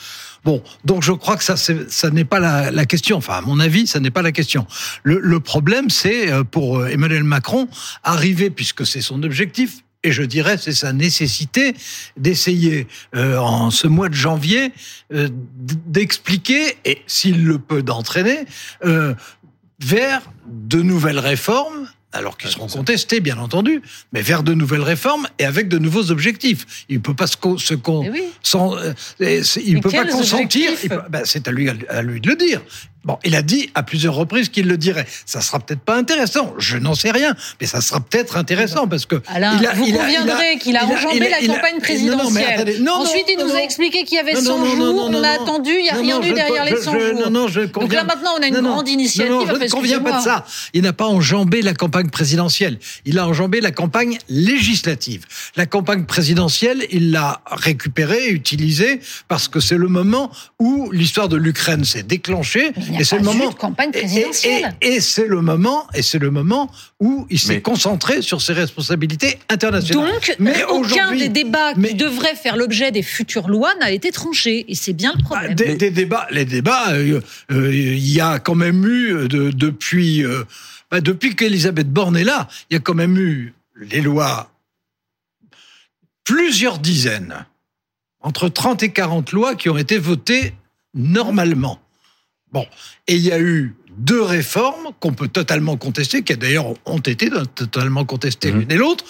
Bon, 0.44 0.62
donc 0.84 1.02
je 1.02 1.12
crois 1.12 1.36
que 1.36 1.42
ça, 1.42 1.56
ça 1.56 2.10
n'est 2.10 2.24
pas 2.24 2.40
la, 2.40 2.70
la 2.70 2.84
question. 2.84 3.16
Enfin, 3.16 3.34
à 3.34 3.40
mon 3.40 3.58
avis, 3.58 3.86
ça 3.86 3.98
n'est 3.98 4.10
pas 4.10 4.22
la 4.22 4.32
question. 4.32 4.66
Le, 5.02 5.18
le 5.18 5.40
problème, 5.40 5.88
c'est 5.88 6.30
euh, 6.30 6.44
pour 6.44 6.78
euh, 6.78 6.88
Emmanuel 6.88 7.24
Macron 7.24 7.68
arriver, 8.04 8.50
puisque 8.50 8.86
c'est 8.86 9.00
son 9.00 9.22
objectif. 9.22 9.78
Et 10.06 10.12
je 10.12 10.22
dirais, 10.22 10.56
c'est 10.56 10.72
sa 10.72 10.92
nécessité 10.92 11.74
d'essayer 12.16 12.86
euh, 13.16 13.38
en 13.38 13.70
ce 13.72 13.88
mois 13.88 14.08
de 14.08 14.14
janvier 14.14 14.72
euh, 15.12 15.28
d'expliquer 15.86 16.76
et 16.84 17.02
s'il 17.08 17.44
le 17.44 17.58
peut 17.58 17.82
d'entraîner 17.82 18.44
euh, 18.84 19.14
vers 19.80 20.22
de 20.46 20.80
nouvelles 20.80 21.18
réformes. 21.18 21.88
Alors 22.12 22.38
qui 22.38 22.46
seront 22.48 22.68
contestées, 22.68 23.20
bien 23.20 23.36
entendu, 23.36 23.82
mais 24.12 24.22
vers 24.22 24.42
de 24.42 24.54
nouvelles 24.54 24.80
réformes 24.80 25.26
et 25.38 25.44
avec 25.44 25.68
de 25.68 25.76
nouveaux 25.76 26.10
objectifs. 26.10 26.64
Il 26.88 26.96
ne 26.96 27.02
peut 27.02 27.12
pas 27.14 27.26
se, 27.26 27.36
co- 27.36 27.58
se 27.58 27.74
con- 27.74 28.08
oui. 28.10 28.22
sans, 28.42 28.74
euh, 28.76 28.92
il 29.20 29.80
peut 29.82 29.90
pas 29.90 30.04
consentir. 30.06 30.70
ben, 31.10 31.22
c'est 31.26 31.46
à 31.48 31.50
lui, 31.52 31.68
à 31.68 32.02
lui 32.02 32.20
de 32.20 32.30
le 32.30 32.36
dire. 32.36 32.62
Bon, 33.06 33.18
il 33.24 33.36
a 33.36 33.42
dit 33.42 33.70
à 33.76 33.84
plusieurs 33.84 34.14
reprises 34.14 34.48
qu'il 34.48 34.66
le 34.66 34.76
dirait. 34.76 35.06
Ça 35.26 35.40
sera 35.40 35.60
peut-être 35.60 35.80
pas 35.80 35.96
intéressant, 35.96 36.52
je 36.58 36.76
n'en 36.76 36.94
sais 36.94 37.12
rien, 37.12 37.36
mais 37.60 37.66
ça 37.68 37.80
sera 37.80 38.00
peut-être 38.00 38.36
intéressant 38.36 38.88
parce 38.88 39.06
que. 39.06 39.22
Alain, 39.28 39.56
il 39.60 39.66
a- 39.66 39.74
vous 39.74 39.84
il 39.86 39.94
conviendrez 39.96 40.58
qu'il 40.58 40.76
a 40.76 40.82
il 40.84 40.92
enjambé 40.92 41.28
la 41.28 41.38
campagne 41.46 41.74
Non, 41.74 41.80
présidentielle. 41.80 42.18
non, 42.24 42.30
mais 42.32 42.44
attendez, 42.52 42.78
non, 42.80 42.92
Ensuite, 42.94 43.28
non, 43.28 43.34
il 43.34 43.38
nous 43.38 43.48
non, 43.48 43.54
a 43.54 43.58
non. 43.58 43.64
expliqué 43.64 44.02
qu'il 44.04 44.16
y 44.16 44.20
avait 44.20 44.32
Non, 44.34 44.40
100 44.40 44.58
non, 44.58 44.58
non, 44.58 44.66
jours, 44.70 44.76
non, 44.94 45.10
non, 45.10 45.18
on 45.20 45.22
a 45.22 45.36
non. 45.38 45.42
attendu, 45.44 45.70
il 45.70 45.82
n'y 45.84 45.88
a 45.88 45.94
Non, 45.94 46.00
rien 46.02 46.18
non, 46.18 46.26
eu 46.26 46.32
derrière 46.32 46.64
les 46.64 46.70
je- 46.72 46.76
100 46.82 46.92
je- 46.94 46.98
jours. 47.12 47.20
Non, 47.20 47.30
non, 47.30 47.48
je 47.48 47.60
Donc 47.60 47.92
là, 47.92 48.02
maintenant, 48.02 48.30
on 48.38 48.42
a 48.42 48.46
une 48.48 48.54
Non, 48.54 48.62
non. 48.62 48.70
grande 48.72 48.88
initiative. 48.88 49.30
Non, 49.32 49.46
non, 49.46 49.54
je 49.54 49.62
ne 49.64 49.68
conviens 49.70 50.00
pas 50.00 50.18
de 50.18 50.22
ça. 50.24 50.44
Il 50.74 50.82
n'a 50.82 50.92
pas 50.92 51.06
enjambé 51.06 51.62
la 51.62 51.74
campagne 51.74 52.10
présidentielle. 52.10 52.78
Il 53.04 53.20
a 53.20 53.28
enjambé 53.28 53.60
la 53.60 53.70
campagne 53.70 54.18
législative. 54.28 55.26
La 55.54 55.66
campagne 55.66 56.04
présidentielle, 56.06 56.84
il 56.90 57.12
l'a 57.12 57.40
récupérée, 57.46 58.30
utilisée, 58.30 59.00
parce 59.28 59.46
que 59.46 59.60
c'est 59.60 59.76
le 59.76 59.86
moment 59.88 60.30
où 60.58 60.90
l'histoire 60.90 61.28
de 61.28 61.36
l'Ukraine 61.36 61.84
s'est 61.84 62.02
déclenchée. 62.02 62.72
N'y 62.96 62.98
a 62.98 63.00
Et 63.02 63.04
c'est 63.04 63.16
pas 63.16 63.22
le 63.22 63.28
eu 63.28 63.32
moment. 63.38 63.50
de 63.50 63.54
campagne 63.56 63.90
Et- 63.94 63.98
et- 63.98 64.00
présidentielle. 64.00 64.76
Et, 64.80 64.86
et 64.94 65.00
c'est 65.00 65.26
le 65.26 65.40
moment, 65.40 65.86
et 65.94 66.02
c'est 66.02 66.18
le 66.18 66.30
moment 66.30 66.70
où 67.00 67.26
il 67.30 67.38
s'est 67.38 67.60
concentré 67.60 68.22
sur 68.22 68.40
ses 68.42 68.52
responsabilités 68.52 69.38
internationales. 69.48 70.10
Donc, 70.12 70.34
Mais 70.38 70.64
aucun 70.64 71.14
des 71.14 71.28
débats 71.28 71.74
mais- 71.76 71.88
qui 71.88 71.94
devraient 71.94 72.34
faire 72.36 72.56
l'objet 72.56 72.90
des 72.92 73.02
futures 73.02 73.48
lois 73.48 73.74
n'a 73.80 73.90
été 73.90 74.10
tranché. 74.12 74.64
Et 74.68 74.74
c'est 74.74 74.92
bien 74.92 75.12
le 75.16 75.22
Bah, 75.22 75.24
problème. 75.36 75.54
des, 75.54 75.74
des 75.76 75.90
débats, 75.90 76.26
les 76.30 76.44
débats, 76.44 76.92
euh, 76.92 77.20
euh, 77.52 77.74
il 77.74 78.08
y 78.08 78.20
a 78.20 78.38
quand 78.38 78.54
même 78.54 78.84
eu 78.86 79.14
euh, 79.14 79.28
de- 79.28 79.50
depuis 79.50 80.24
euh, 80.24 80.44
bah, 80.90 81.00
depuis 81.00 81.34
qu'Elisabeth 81.34 81.90
Borne 81.90 82.16
est 82.16 82.24
là, 82.24 82.48
il 82.70 82.74
y 82.74 82.76
a 82.76 82.80
quand 82.80 82.94
même 82.94 83.18
eu 83.18 83.54
les 83.80 84.00
lois, 84.00 84.50
plusieurs 86.24 86.78
dizaines, 86.78 87.46
entre 88.20 88.48
30 88.48 88.82
et 88.82 88.90
40 88.90 89.32
lois 89.32 89.54
qui 89.54 89.68
ont 89.68 89.76
été 89.78 89.98
votées 89.98 90.54
normalement. 90.94 91.78
Bon, 92.52 92.66
et 93.08 93.14
il 93.16 93.22
y 93.22 93.32
a 93.32 93.40
eu 93.40 93.74
deux 93.98 94.20
réformes 94.22 94.88
qu'on 95.00 95.14
peut 95.14 95.26
totalement 95.28 95.76
contester, 95.78 96.22
qui 96.22 96.36
d'ailleurs 96.36 96.66
ont 96.84 96.98
été 96.98 97.30
totalement 97.54 98.04
contestées 98.04 98.52
Mhm. 98.52 98.58
l'une 98.60 98.72
et 98.72 98.76
l'autre, 98.76 99.04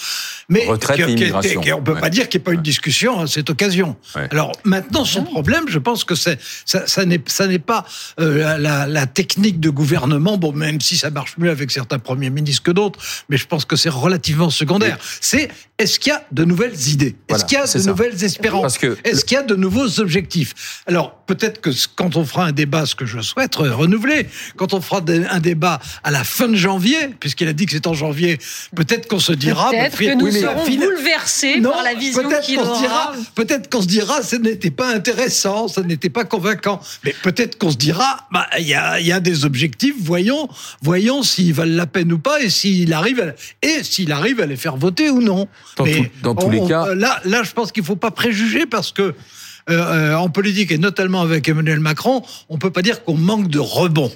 mais 0.48 0.64
Retraite 0.64 0.96
qui- 0.96 1.02
et 1.02 1.06
qui- 1.06 1.12
immigration. 1.22 1.60
qui- 1.60 1.72
on 1.72 1.82
peut 1.82 1.94
Ouais. 1.94 2.00
pas 2.00 2.08
dire 2.08 2.28
qu'il 2.28 2.38
n'y 2.40 2.44
a 2.44 2.46
pas 2.46 2.52
eu 2.52 2.56
de 2.56 2.62
discussion 2.62 3.18
à 3.20 3.26
cette 3.26 3.50
occasion. 3.50 3.96
Ouais. 4.14 4.28
Alors 4.30 4.52
maintenant, 4.62 5.04
son 5.04 5.24
problème, 5.24 5.64
je 5.68 5.80
pense 5.80 6.04
que 6.04 6.14
c'est 6.14 6.38
ça, 6.64 6.86
ça 6.86 7.04
n'est 7.04 7.20
ça 7.26 7.48
n'est 7.48 7.58
pas 7.58 7.84
euh, 8.20 8.38
la- 8.38 8.58
la, 8.58 8.86
la 8.86 9.06
technique 9.06 9.58
de 9.58 9.70
gouvernement. 9.70 10.38
Bon, 10.38 10.52
même 10.52 10.80
si 10.80 10.96
ça 10.96 11.10
marche 11.10 11.36
mieux 11.36 11.50
avec 11.50 11.72
certains 11.72 11.98
premiers 11.98 12.30
ministres 12.30 12.62
que 12.62 12.70
d'autres, 12.70 13.00
mais 13.28 13.36
je 13.38 13.46
pense 13.48 13.64
que 13.64 13.74
c'est 13.74 13.88
relativement 13.90 14.50
secondaire. 14.50 14.98
C'est 15.20 15.48
est-ce 15.78 16.00
qu'il 16.00 16.10
y 16.10 16.16
a 16.16 16.24
de 16.32 16.44
nouvelles 16.44 16.88
idées 16.88 17.08
Est-ce 17.08 17.16
Voilà, 17.28 17.44
qu'il 17.44 17.58
y 17.58 17.60
a 17.60 17.64
de 17.64 17.68
ça. 17.68 17.90
nouvelles 17.90 18.24
espérances 18.24 18.78
que 18.78 18.96
Est-ce 19.04 19.26
qu'il 19.26 19.34
y 19.34 19.38
a 19.38 19.42
de 19.42 19.54
nouveaux 19.56 20.00
objectifs 20.00 20.82
Alors 20.86 21.14
peut-être 21.26 21.60
que 21.60 21.68
quand 21.96 22.16
on 22.16 22.24
fera 22.24 22.46
un 22.46 22.52
débat, 22.52 22.86
ce 22.86 22.94
que 22.94 23.04
je 23.04 23.20
souhaite 23.20 23.58
euh, 23.60 23.74
renouveler, 23.74 24.26
quand 24.56 24.72
on 24.72 24.80
fera 24.80 25.02
un 25.30 25.40
débat 25.40 25.78
à 26.02 26.10
la 26.10 26.24
fin 26.24 26.48
de 26.48 26.54
janvier, 26.56 26.96
puisqu'il 27.20 27.46
a 27.48 27.52
dit 27.52 27.66
que 27.66 27.72
c'est 27.72 27.86
en 27.86 27.92
janvier, 27.92 28.38
peut-être 28.74 29.06
qu'on 29.06 29.18
se 29.18 29.32
dira. 29.34 29.68
Peut-être 29.70 29.98
bah, 29.98 30.06
que 30.06 30.14
nous 30.14 30.24
oui, 30.26 30.40
serons 30.40 30.64
bouleversés 30.64 31.60
non, 31.60 31.72
par 31.72 31.82
la 31.82 31.94
vision 31.94 32.22
peut-être 32.22 32.46
qu'il 32.46 32.56
qu'on 32.56 32.64
se 32.64 32.68
aura. 32.70 32.80
dira, 32.80 33.12
peut-être 33.34 33.68
qu'on 33.70 33.82
se 33.82 33.86
dira, 33.86 34.22
ce 34.22 34.36
n'était 34.36 34.70
pas 34.70 34.94
intéressant, 34.94 35.68
ça 35.68 35.82
n'était 35.82 36.08
pas 36.08 36.24
convaincant. 36.24 36.80
Mais 37.04 37.14
peut-être 37.22 37.58
qu'on 37.58 37.70
se 37.70 37.76
dira, 37.76 38.26
bah, 38.32 38.46
il 38.58 38.66
y 38.66 38.74
a, 38.74 38.98
il 38.98 39.06
y 39.06 39.12
a 39.12 39.20
des 39.20 39.44
objectifs, 39.44 39.96
voyons, 40.00 40.48
voyons 40.80 41.22
s'ils 41.22 41.52
valent 41.52 41.76
la 41.76 41.86
peine 41.86 42.12
ou 42.12 42.18
pas 42.18 42.40
et 42.40 42.48
s'il 42.48 42.94
arrive, 42.94 43.20
à, 43.20 43.66
et 43.66 43.82
s'il 43.82 44.10
arrive 44.12 44.40
à 44.40 44.46
les 44.46 44.56
faire 44.56 44.76
voter 44.78 45.10
ou 45.10 45.20
non. 45.20 45.48
Dans 45.76 45.84
tout- 45.84 46.06
dans 46.22 46.34
tous 46.34 46.50
les 46.50 46.60
on- 46.60 46.66
cas- 46.68 46.94
là, 46.94 47.20
là, 47.24 47.42
je 47.42 47.52
pense 47.52 47.72
qu'il 47.72 47.84
faut 47.84 47.96
pas 47.96 48.10
préjuger 48.10 48.66
parce 48.66 48.92
que. 48.92 49.02
euh, 49.02 49.12
euh, 49.68 50.14
en 50.14 50.28
politique 50.28 50.70
et 50.70 50.78
notamment 50.78 51.22
avec 51.22 51.48
Emmanuel 51.48 51.80
Macron, 51.80 52.22
on 52.48 52.56
peut 52.56 52.70
pas 52.70 52.82
dire 52.82 53.02
qu'on 53.02 53.16
manque 53.16 53.48
de 53.48 53.58
rebond. 53.58 54.12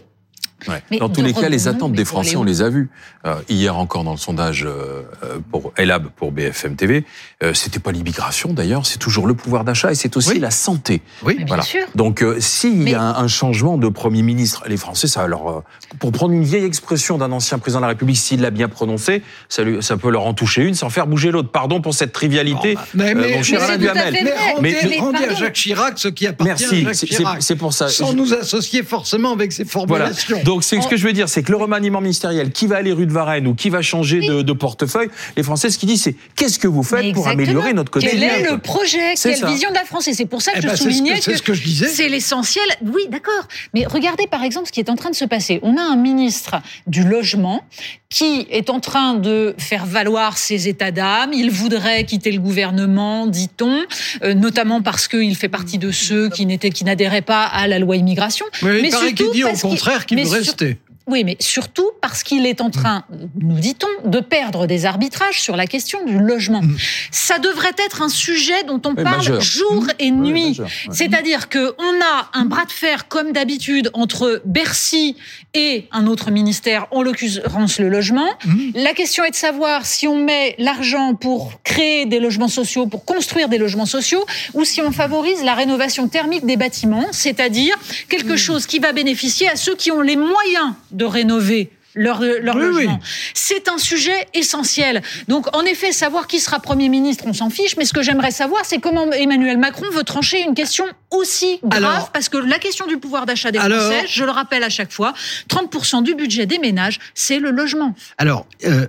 Ouais. 0.69 0.99
Dans 0.99 1.09
tous 1.09 1.23
les 1.23 1.33
cas, 1.33 1.49
les 1.49 1.69
attentes 1.69 1.93
des 1.93 2.05
Français, 2.05 2.31
les 2.33 2.37
on 2.37 2.45
les 2.45 2.63
a 2.63 2.69
vues. 2.69 2.89
Euh, 3.27 3.35
hier 3.49 3.77
encore 3.77 4.05
dans 4.05 4.13
le 4.13 4.17
sondage 4.19 4.65
euh, 4.65 5.03
euh, 5.25 5.39
pour 5.51 5.73
Elab, 5.77 6.07
pour 6.17 6.33
BFM 6.33 6.77
TV, 6.77 7.05
euh, 7.43 7.53
c'était 7.55 7.79
pas 7.79 7.93
l'immigration 7.93 8.53
d'ailleurs, 8.53 8.87
c'est 8.87 8.99
toujours 8.99 9.27
le 9.27 9.35
pouvoir 9.35 9.65
d'achat 9.65 9.93
et 9.93 9.95
c'est 9.95 10.17
aussi 10.17 10.31
Oui. 10.31 10.39
la 10.39 10.51
santé. 10.51 11.03
Oui, 11.23 11.45
bien 11.45 11.61
sûr. 11.61 11.83
Donc, 11.95 12.23
euh, 12.23 12.37
s'il 12.41 12.79
Mais- 12.79 12.93
y 12.93 12.95
a 12.95 13.03
un, 13.03 13.15
un 13.25 13.29
changement 13.29 13.77
de 13.77 13.89
Premier 13.89 14.23
ministre, 14.23 14.65
les 14.69 14.77
Français, 14.79 15.07
ça 15.07 15.27
leur, 15.27 15.49
euh, 15.51 15.61
pour 15.99 16.13
prendre 16.13 16.33
une 16.33 16.45
vieille 16.45 16.65
expression 16.65 17.19
d'un 17.19 17.31
ancien 17.33 17.59
président 17.59 17.81
de 17.81 17.85
la 17.85 17.89
République, 17.89 18.17
s'il 18.17 18.41
l'a 18.41 18.51
bien 18.51 18.69
prononcé, 18.69 19.23
ça, 19.49 19.63
lui- 19.65 19.83
ça 19.83 19.97
peut 19.97 20.11
leur 20.11 20.25
en 20.27 20.33
toucher 20.35 20.63
une 20.63 20.75
sans 20.75 20.89
faire 20.91 21.07
bouger 21.07 21.31
l'autre. 21.31 21.51
Pardon 21.51 21.81
pour 21.83 21.95
cette 21.95 22.13
trivialité, 22.13 22.75
Bon, 22.75 22.81
bah, 22.81 22.87
mais- 22.95 23.11
euh, 23.11 23.15
mais- 23.17 23.37
mon 23.37 23.43
cher 23.43 23.61
mais 23.61 23.67
Alain 23.67 23.79
Duhamel. 23.79 24.15
Mais 24.63 24.99
rendez, 24.99 25.25
à. 25.25 25.35
Jacques 25.35 25.55
Chirac 25.55 25.99
ce 25.99 26.09
qui 26.09 26.27
appartient 26.27 26.65
Merci, 26.65 26.87
à 26.87 26.93
Jacques 26.93 27.09
Chirac. 27.11 27.43
c'est 27.43 27.57
pour 27.57 27.73
ça. 27.73 27.89
Sans 27.89 28.13
Je- 28.13 28.17
nous 28.17 28.33
associer 28.35 28.83
forcément 28.83 29.33
avec 29.33 29.53
ces 29.53 29.65
Voilà. 29.65 30.11
Donc, 30.51 30.65
c'est 30.65 30.81
ce 30.81 30.89
que 30.89 30.97
je 30.97 31.07
veux 31.07 31.13
dire, 31.13 31.29
c'est 31.29 31.45
que 31.45 31.53
le 31.53 31.59
remaniement 31.59 32.01
ministériel, 32.01 32.51
qui 32.51 32.67
va 32.67 32.79
aller 32.79 32.91
rue 32.93 33.07
de 33.07 33.13
Varennes 33.13 33.47
ou 33.47 33.55
qui 33.55 33.71
va 33.71 33.83
changer 33.83 34.19
de, 34.21 34.43
de 34.43 34.53
portefeuille, 34.53 35.09
les 35.37 35.45
Français, 35.45 35.71
ce 35.71 35.79
qu'ils 35.79 35.89
disent, 35.89 36.03
c'est 36.03 36.17
qu'est-ce 36.35 36.59
que 36.59 36.67
vous 36.67 36.83
faites 36.83 37.13
pour 37.13 37.29
améliorer 37.29 37.73
notre 37.73 37.93
Quel 37.93 38.03
quotidien 38.11 38.35
est 38.35 38.43
quoi. 38.43 38.51
le 38.53 38.59
projet 38.59 39.15
Quelle 39.23 39.37
ça. 39.37 39.47
vision 39.49 39.69
de 39.71 39.75
la 39.77 39.85
France 39.85 40.09
Et 40.09 40.13
c'est 40.15 40.25
pour 40.27 40.43
ça 40.43 40.51
que 40.51 40.59
Eh 40.59 40.63
je 40.63 40.67
ben, 40.67 40.73
que- 40.73 40.79
soulignais 40.81 41.21
c'est 41.21 41.37
ce 41.37 41.43
que 41.43 41.55
je 41.55 41.63
disais. 41.63 41.87
c'est 41.87 42.09
l'essentiel. 42.09 42.65
Oui, 42.83 43.03
d'accord. 43.11 43.47
Mais 43.75 43.87
regardez 43.87 44.27
par 44.27 44.43
exemple 44.43 44.67
ce 44.67 44.73
qui 44.73 44.81
est 44.81 44.91
en 44.91 44.97
train 44.97 45.11
de 45.11 45.15
se 45.15 45.25
passer. 45.25 45.61
On 45.63 45.77
a 45.77 45.83
un 45.83 45.95
ministre 45.97 46.57
du 46.89 47.05
logement 47.05 47.63
qui 48.09 48.49
est 48.51 48.71
en 48.71 48.81
train 48.81 49.15
de 49.15 49.55
faire 49.57 49.87
valoir 49.87 50.37
ses 50.37 50.67
états 50.67 50.91
d'âme. 50.91 51.33
Il 51.33 51.53
voudrait 51.53 52.03
quitter 52.05 52.33
le 52.33 52.41
gouvernement, 52.41 53.29
dit-on, 53.29 53.83
euh, 54.25 54.35
notamment 54.35 54.83
parce 54.83 55.07
qu'il 55.07 55.37
fait 55.37 55.49
partie 55.49 55.79
de 55.79 55.93
ceux 55.93 56.29
qui 56.29 56.45
n'étaient, 56.45 56.71
qui 56.71 56.83
n'adhéraient 56.85 57.23
pas 57.23 57.45
à 57.45 57.69
la 57.69 57.79
loi 57.79 57.95
immigration. 57.95 58.47
Mais 58.63 58.79
il 58.79 58.83
Mais 58.83 58.91
paraît 58.91 59.13
qu'il 59.13 59.31
dit 59.31 59.45
au 59.45 59.53
contraire 59.53 60.07
qu'il 60.07 60.19
veut 60.19 60.25
sur- 60.25 60.40
rester. 60.41 60.77
Oui, 61.11 61.25
mais 61.25 61.37
surtout 61.41 61.89
parce 62.01 62.23
qu'il 62.23 62.47
est 62.47 62.61
en 62.61 62.71
train, 62.71 63.05
nous 63.41 63.59
dit-on, 63.59 64.09
de 64.09 64.21
perdre 64.21 64.67
des 64.67 64.87
arbitrages 64.87 65.41
sur 65.41 65.57
la 65.57 65.67
question 65.67 66.05
du 66.05 66.19
logement. 66.19 66.63
Mm. 66.63 66.77
Ça 67.11 67.39
devrait 67.39 67.73
être 67.85 68.03
un 68.03 68.09
sujet 68.09 68.63
dont 68.65 68.81
on 68.87 68.91
Oui, 68.95 69.03
parle 69.03 69.17
majeur. 69.17 69.41
jour 69.41 69.87
et 69.99 70.11
Oui, 70.11 70.13
nuit. 70.13 70.49
majeur, 70.49 70.67
ouais. 70.67 70.95
C'est-à-dire 70.95 71.49
que 71.49 71.75
on 71.79 72.01
a 72.03 72.31
un 72.33 72.45
bras 72.45 72.65
de 72.65 72.73
fer, 72.73 73.09
comme 73.09 73.33
d'habitude, 73.33 73.91
entre 73.95 74.41
Bercy 74.45 75.17
et 75.55 75.87
un 75.93 76.07
autre 76.07 76.31
ministère, 76.31 76.87
en 76.93 77.03
l'occurrence 77.03 77.79
le 77.81 77.89
logement. 77.89 78.29
Mhm. 78.45 78.73
La 78.77 78.93
question 78.95 79.25
est 79.25 79.31
de 79.31 79.37
savoir 79.37 79.85
si 79.87 80.07
on 80.07 80.17
met 80.17 80.55
l'argent 80.59 81.15
pour 81.15 81.61
créer 81.65 82.07
des 82.07 82.21
logements 82.21 82.49
sociaux, 82.49 82.87
pour 82.87 83.05
construire 83.05 83.49
des 83.49 83.59
logements 83.59 83.87
sociaux, 83.87 84.25
ou 84.55 84.65
si 84.65 84.81
on 84.81 84.93
favorise 84.93 85.43
la 85.43 85.55
rénovation 85.55 86.07
thermique 86.09 86.47
des 86.47 86.57
bâtiments, 86.57 87.07
c'est-à-dire 87.11 87.75
quelque 88.09 88.37
chose 88.37 88.67
qui 88.67 88.79
va 88.79 88.93
bénéficier 88.93 89.49
à 89.49 89.57
ceux 89.57 89.75
qui 89.75 89.91
ont 89.91 90.01
les 90.03 90.17
moyens 90.17 90.73
de 90.93 91.00
rénover 91.05 91.71
leur, 91.97 92.21
leur 92.21 92.55
Oui, 92.55 92.63
oui. 92.63 92.73
logement. 92.85 93.01
C'est 93.35 93.69
un 93.69 93.77
sujet 93.77 94.29
essentiel. 94.33 95.03
Donc, 95.27 95.55
en 95.57 95.63
effet, 95.63 95.91
savoir 95.91 96.29
qui 96.29 96.39
sera 96.39 96.61
Premier 96.61 96.89
ministre, 96.89 97.25
on 97.27 97.33
s'en 97.33 97.51
fiche, 97.51 97.77
mais 97.77 97.85
ce 97.85 97.93
que 97.93 98.01
j'aimerais 98.01 98.31
savoir, 98.31 98.65
c'est 98.65 98.79
comment 98.79 99.11
Emmanuel 99.11 99.59
Macron 99.59 99.87
veut 99.91 100.05
trancher 100.05 100.41
une 100.41 100.55
question 100.55 100.85
aussi 101.11 101.59
grave, 101.65 101.85
Alors- 101.85 102.13
parce 102.13 102.29
que 102.29 102.37
la 102.39 102.61
question 102.61 102.87
du 102.87 102.99
pouvoir 102.99 103.27
d'achat 103.27 103.51
des 103.51 103.59
Alors- 103.59 103.81
Français, 103.83 104.07
je 104.09 104.25
le 104.25 104.31
rappelle 104.31 104.63
à 104.63 104.69
chaque 104.71 104.93
fois, 104.93 105.15
30% 105.49 106.03
du 106.03 106.15
budget 106.15 106.47
des 106.47 106.59
ménages, 106.61 107.01
c'est 107.15 107.41
le 107.41 107.51
logement. 107.51 107.93
Alors, 108.19 108.47
euh, 108.67 108.87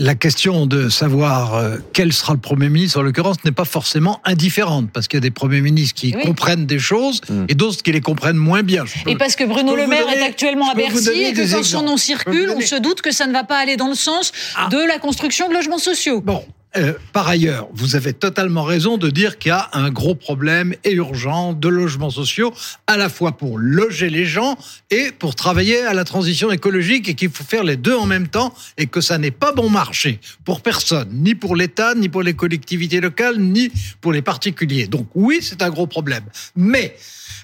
la 0.00 0.14
question 0.14 0.66
de 0.66 0.88
savoir 0.88 1.54
euh, 1.56 1.76
quel 1.92 2.12
sera 2.12 2.32
le 2.32 2.38
Premier 2.38 2.68
ministre, 2.68 3.00
en 3.00 3.02
l'occurrence, 3.02 3.36
n'est 3.44 3.50
pas 3.52 3.64
forcément 3.64 4.20
indifférente, 4.24 4.90
parce 4.92 5.08
qu'il 5.08 5.16
y 5.16 5.18
a 5.18 5.20
des 5.22 5.30
Premiers 5.32 5.60
ministres 5.60 5.94
qui 6.00 6.14
Oui. 6.16 6.22
comprennent 6.22 6.66
des 6.66 6.78
choses 6.78 7.20
Mm. 7.28 7.44
et 7.48 7.54
d'autres 7.54 7.82
qui 7.82 7.90
les 7.92 8.00
comprennent 8.00 8.36
moins 8.36 8.62
bien. 8.62 8.84
Peux- 9.04 9.10
Et 9.10 9.16
parce 9.16 9.34
que 9.36 9.44
Bruno 9.44 9.74
Le 9.74 9.86
Maire 9.86 10.06
donner- 10.06 10.18
est 10.18 10.22
actuellement 10.22 10.70
à 10.70 10.74
Bercy 10.74 11.10
et 11.10 11.32
que 11.32 11.52
quand 11.52 11.62
son 11.64 11.82
nom 11.82 11.96
circule, 11.96 12.50
on 12.56 12.60
se 12.60 12.76
doute 12.76 13.02
que 13.02 13.10
ça 13.10 13.26
ne 13.26 13.32
va 13.32 13.42
pas 13.44 13.58
aller 13.58 13.76
dans 13.76 13.88
le 13.88 13.94
sens 13.94 14.32
Ah. 14.56 14.68
de 14.70 14.78
la 14.78 14.98
construction 14.98 15.48
de 15.48 15.54
logements 15.54 15.78
sociaux. 15.78 16.20
Bon, 16.20 16.44
euh, 16.76 16.92
par 17.12 17.26
ailleurs, 17.28 17.68
vous 17.72 17.96
avez 17.96 18.12
totalement 18.12 18.62
raison 18.62 18.98
de 18.98 19.08
dire 19.08 19.38
qu'il 19.38 19.48
y 19.48 19.52
a 19.52 19.70
un 19.72 19.90
gros 19.90 20.14
problème 20.14 20.74
et 20.84 20.92
urgent 20.92 21.54
de 21.54 21.68
logements 21.68 22.10
sociaux, 22.10 22.52
à 22.86 22.98
la 22.98 23.08
fois 23.08 23.32
pour 23.32 23.58
loger 23.58 24.10
les 24.10 24.26
gens 24.26 24.58
et 24.90 25.10
pour 25.18 25.34
travailler 25.34 25.80
à 25.80 25.94
la 25.94 26.04
transition 26.04 26.50
écologique 26.50 27.08
et 27.08 27.14
qu'il 27.14 27.30
faut 27.30 27.44
faire 27.44 27.64
les 27.64 27.76
deux 27.76 27.96
en 27.96 28.04
même 28.04 28.28
temps 28.28 28.52
et 28.76 28.86
que 28.86 29.00
ça 29.00 29.16
n'est 29.16 29.30
pas 29.30 29.52
bon 29.52 29.70
marché 29.70 30.20
pour 30.44 30.60
personne, 30.60 31.08
ni 31.10 31.34
pour 31.34 31.56
l'État, 31.56 31.94
ni 31.94 32.10
pour 32.10 32.22
les 32.22 32.34
collectivités 32.34 33.00
locales, 33.00 33.38
ni 33.38 33.70
pour 34.02 34.12
les 34.12 34.22
particuliers. 34.22 34.88
Donc 34.88 35.08
oui, 35.14 35.38
c'est 35.40 35.62
un 35.62 35.70
gros 35.70 35.86
problème. 35.86 36.24
Mais 36.54 36.94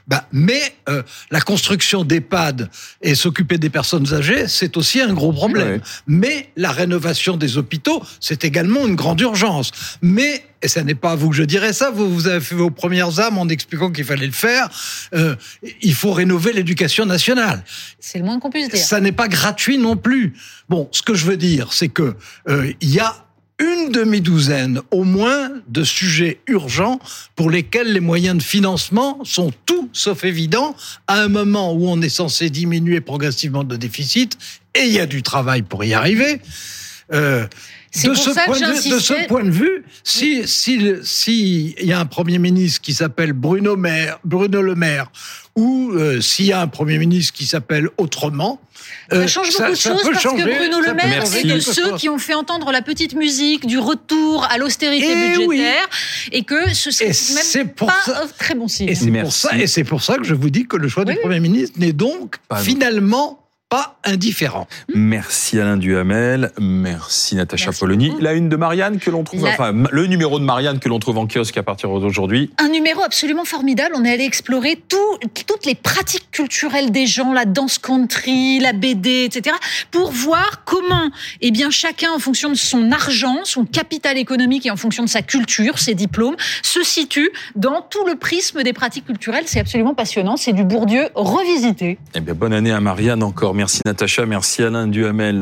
bah, 0.06 0.28
mais 0.32 0.60
euh, 0.88 1.02
la 1.30 1.40
construction 1.40 2.04
d'EHPAD 2.04 2.68
et 3.00 3.14
s'occuper 3.14 3.56
des 3.56 3.70
personnes 3.70 4.12
âgées, 4.12 4.48
c'est 4.48 4.76
aussi 4.76 5.00
un 5.00 5.14
gros 5.14 5.32
problème. 5.32 5.80
Mais 6.06 6.50
la 6.56 6.72
rénovation 6.72 7.36
des 7.38 7.56
hôpitaux, 7.56 8.02
c'est 8.20 8.44
également 8.44 8.86
une 8.86 8.96
grande 8.96 9.13
urgence. 9.14 9.70
Mais, 10.02 10.44
et 10.62 10.68
ce 10.68 10.80
n'est 10.80 10.94
pas 10.94 11.12
à 11.12 11.16
vous 11.16 11.30
que 11.30 11.36
je 11.36 11.42
dirais 11.42 11.72
ça, 11.72 11.90
vous, 11.90 12.12
vous 12.12 12.26
avez 12.26 12.40
fait 12.40 12.54
vos 12.54 12.70
premières 12.70 13.20
âmes 13.20 13.38
en 13.38 13.48
expliquant 13.48 13.90
qu'il 13.90 14.04
fallait 14.04 14.26
le 14.26 14.32
faire, 14.32 14.68
euh, 15.14 15.36
il 15.82 15.94
faut 15.94 16.12
rénover 16.12 16.52
l'éducation 16.52 17.06
nationale. 17.06 17.64
C'est 17.98 18.18
le 18.18 18.24
moins 18.24 18.38
qu'on 18.38 18.50
puisse 18.50 18.68
dire. 18.68 18.78
Ça 18.78 19.00
n'est 19.00 19.12
pas 19.12 19.28
gratuit 19.28 19.78
non 19.78 19.96
plus. 19.96 20.34
Bon, 20.68 20.88
ce 20.92 21.02
que 21.02 21.14
je 21.14 21.26
veux 21.26 21.36
dire, 21.36 21.72
c'est 21.72 21.88
que 21.88 22.14
euh, 22.48 22.72
il 22.80 22.90
y 22.90 23.00
a 23.00 23.24
une 23.58 23.90
demi-douzaine 23.90 24.80
au 24.90 25.04
moins 25.04 25.50
de 25.68 25.84
sujets 25.84 26.40
urgents 26.48 26.98
pour 27.36 27.50
lesquels 27.50 27.92
les 27.92 28.00
moyens 28.00 28.36
de 28.38 28.42
financement 28.42 29.20
sont 29.24 29.52
tout 29.64 29.88
sauf 29.92 30.24
évidents 30.24 30.74
à 31.06 31.20
un 31.20 31.28
moment 31.28 31.72
où 31.72 31.88
on 31.88 32.00
est 32.02 32.08
censé 32.08 32.50
diminuer 32.50 33.00
progressivement 33.00 33.62
le 33.62 33.78
déficit 33.78 34.36
et 34.74 34.86
il 34.86 34.92
y 34.92 34.98
a 34.98 35.06
du 35.06 35.22
travail 35.22 35.62
pour 35.62 35.84
y 35.84 35.94
arriver. 35.94 36.40
Euh, 37.12 37.46
de, 38.02 38.14
ce 38.14 38.30
point 38.30 38.58
de, 38.58 38.94
de, 38.94 38.98
ce 38.98 39.26
point 39.26 39.44
de 39.44 39.50
vue, 39.50 39.84
si 40.02 40.48
si 40.48 40.94
si 41.02 41.74
il 41.78 41.86
y 41.86 41.92
a 41.92 42.00
un 42.00 42.06
premier 42.06 42.38
ministre 42.38 42.80
qui 42.80 42.94
s'appelle 42.94 43.32
Bruno 43.32 43.76
Maire, 43.76 44.18
Bruno 44.24 44.62
Le 44.62 44.74
Maire, 44.74 45.12
ou 45.54 45.92
euh, 45.92 46.20
s'il 46.20 46.46
y 46.46 46.52
a 46.52 46.60
un 46.60 46.66
premier 46.66 46.98
ministre 46.98 47.34
qui 47.34 47.46
s'appelle 47.46 47.88
autrement, 47.98 48.60
ça 49.10 49.16
euh, 49.16 49.26
change 49.28 49.52
beaucoup 49.52 49.70
de 49.70 49.74
choses 49.76 50.02
parce 50.02 50.24
que 50.24 50.42
Bruno 50.42 50.80
Le 50.80 50.94
Maire 50.94 51.24
est 51.36 51.44
de 51.44 51.60
ceux 51.60 51.94
qui 51.96 52.08
ont 52.08 52.18
fait 52.18 52.34
entendre 52.34 52.72
la 52.72 52.82
petite 52.82 53.14
musique 53.14 53.66
du 53.66 53.78
retour 53.78 54.46
à 54.50 54.58
l'austérité 54.58 55.12
eh 55.12 55.38
budgétaire 55.38 55.88
et 56.32 56.42
que 56.42 56.72
ce 56.72 56.90
serait 56.90 57.12
même 57.54 57.68
pas 57.68 57.94
un 58.08 58.26
très 58.38 58.54
bon 58.54 58.66
signe. 58.66 58.88
Et 58.88 58.94
c'est 59.66 59.84
pour, 59.84 60.02
ça 60.02 60.16
que 60.16 60.24
je 60.24 60.34
vous 60.34 60.50
dis 60.50 60.66
que 60.66 60.76
le 60.76 60.88
choix 60.88 61.04
du 61.04 61.14
Premier 61.16 61.40
ministre 61.40 61.78
n'est 61.78 61.92
donc 61.92 62.36
finalement 62.56 63.43
indifférent. 64.04 64.66
Merci 64.94 65.60
Alain 65.60 65.76
Duhamel, 65.76 66.52
merci 66.58 67.36
Natacha 67.36 67.72
Polony. 67.72 68.12
La 68.20 68.32
une 68.32 68.48
de 68.48 68.56
Marianne 68.56 68.98
que 68.98 69.10
l'on 69.10 69.24
trouve, 69.24 69.44
enfin 69.44 69.72
le 69.90 70.06
numéro 70.06 70.38
de 70.38 70.44
Marianne 70.44 70.78
que 70.78 70.88
l'on 70.88 70.98
trouve 70.98 71.18
en 71.18 71.26
kiosque 71.26 71.56
à 71.56 71.62
partir 71.62 71.88
d'aujourd'hui. 71.88 72.50
Un 72.58 72.68
numéro 72.68 73.02
absolument 73.02 73.44
formidable. 73.44 73.94
On 73.96 74.04
est 74.04 74.12
allé 74.12 74.24
explorer 74.24 74.80
tout, 74.88 74.96
toutes 75.46 75.66
les 75.66 75.74
pratiques 75.74 76.30
culturelles 76.30 76.90
des 76.90 77.06
gens, 77.06 77.32
la 77.32 77.44
danse 77.44 77.78
country, 77.78 78.58
la 78.58 78.72
BD, 78.72 79.24
etc., 79.24 79.56
pour 79.90 80.10
voir 80.10 80.64
comment, 80.64 81.10
eh 81.40 81.50
bien, 81.50 81.70
chacun 81.70 82.10
en 82.12 82.18
fonction 82.18 82.50
de 82.50 82.54
son 82.54 82.92
argent, 82.92 83.38
son 83.44 83.64
capital 83.64 84.18
économique 84.18 84.66
et 84.66 84.70
en 84.70 84.76
fonction 84.76 85.04
de 85.04 85.08
sa 85.08 85.22
culture, 85.22 85.78
ses 85.78 85.94
diplômes, 85.94 86.36
se 86.62 86.82
situe 86.82 87.30
dans 87.54 87.82
tout 87.82 88.06
le 88.06 88.16
prisme 88.16 88.62
des 88.62 88.72
pratiques 88.72 89.06
culturelles. 89.06 89.44
C'est 89.46 89.60
absolument 89.60 89.94
passionnant. 89.94 90.36
C'est 90.36 90.52
du 90.52 90.64
Bourdieu 90.64 91.08
revisité. 91.14 91.98
Eh 92.14 92.20
bien, 92.20 92.34
bonne 92.34 92.52
année 92.52 92.72
à 92.72 92.80
Marianne 92.80 93.22
encore. 93.22 93.54
Merci 93.64 93.80
Natacha, 93.86 94.26
merci 94.26 94.62
Alain 94.62 94.86
Duhamel. 94.88 95.32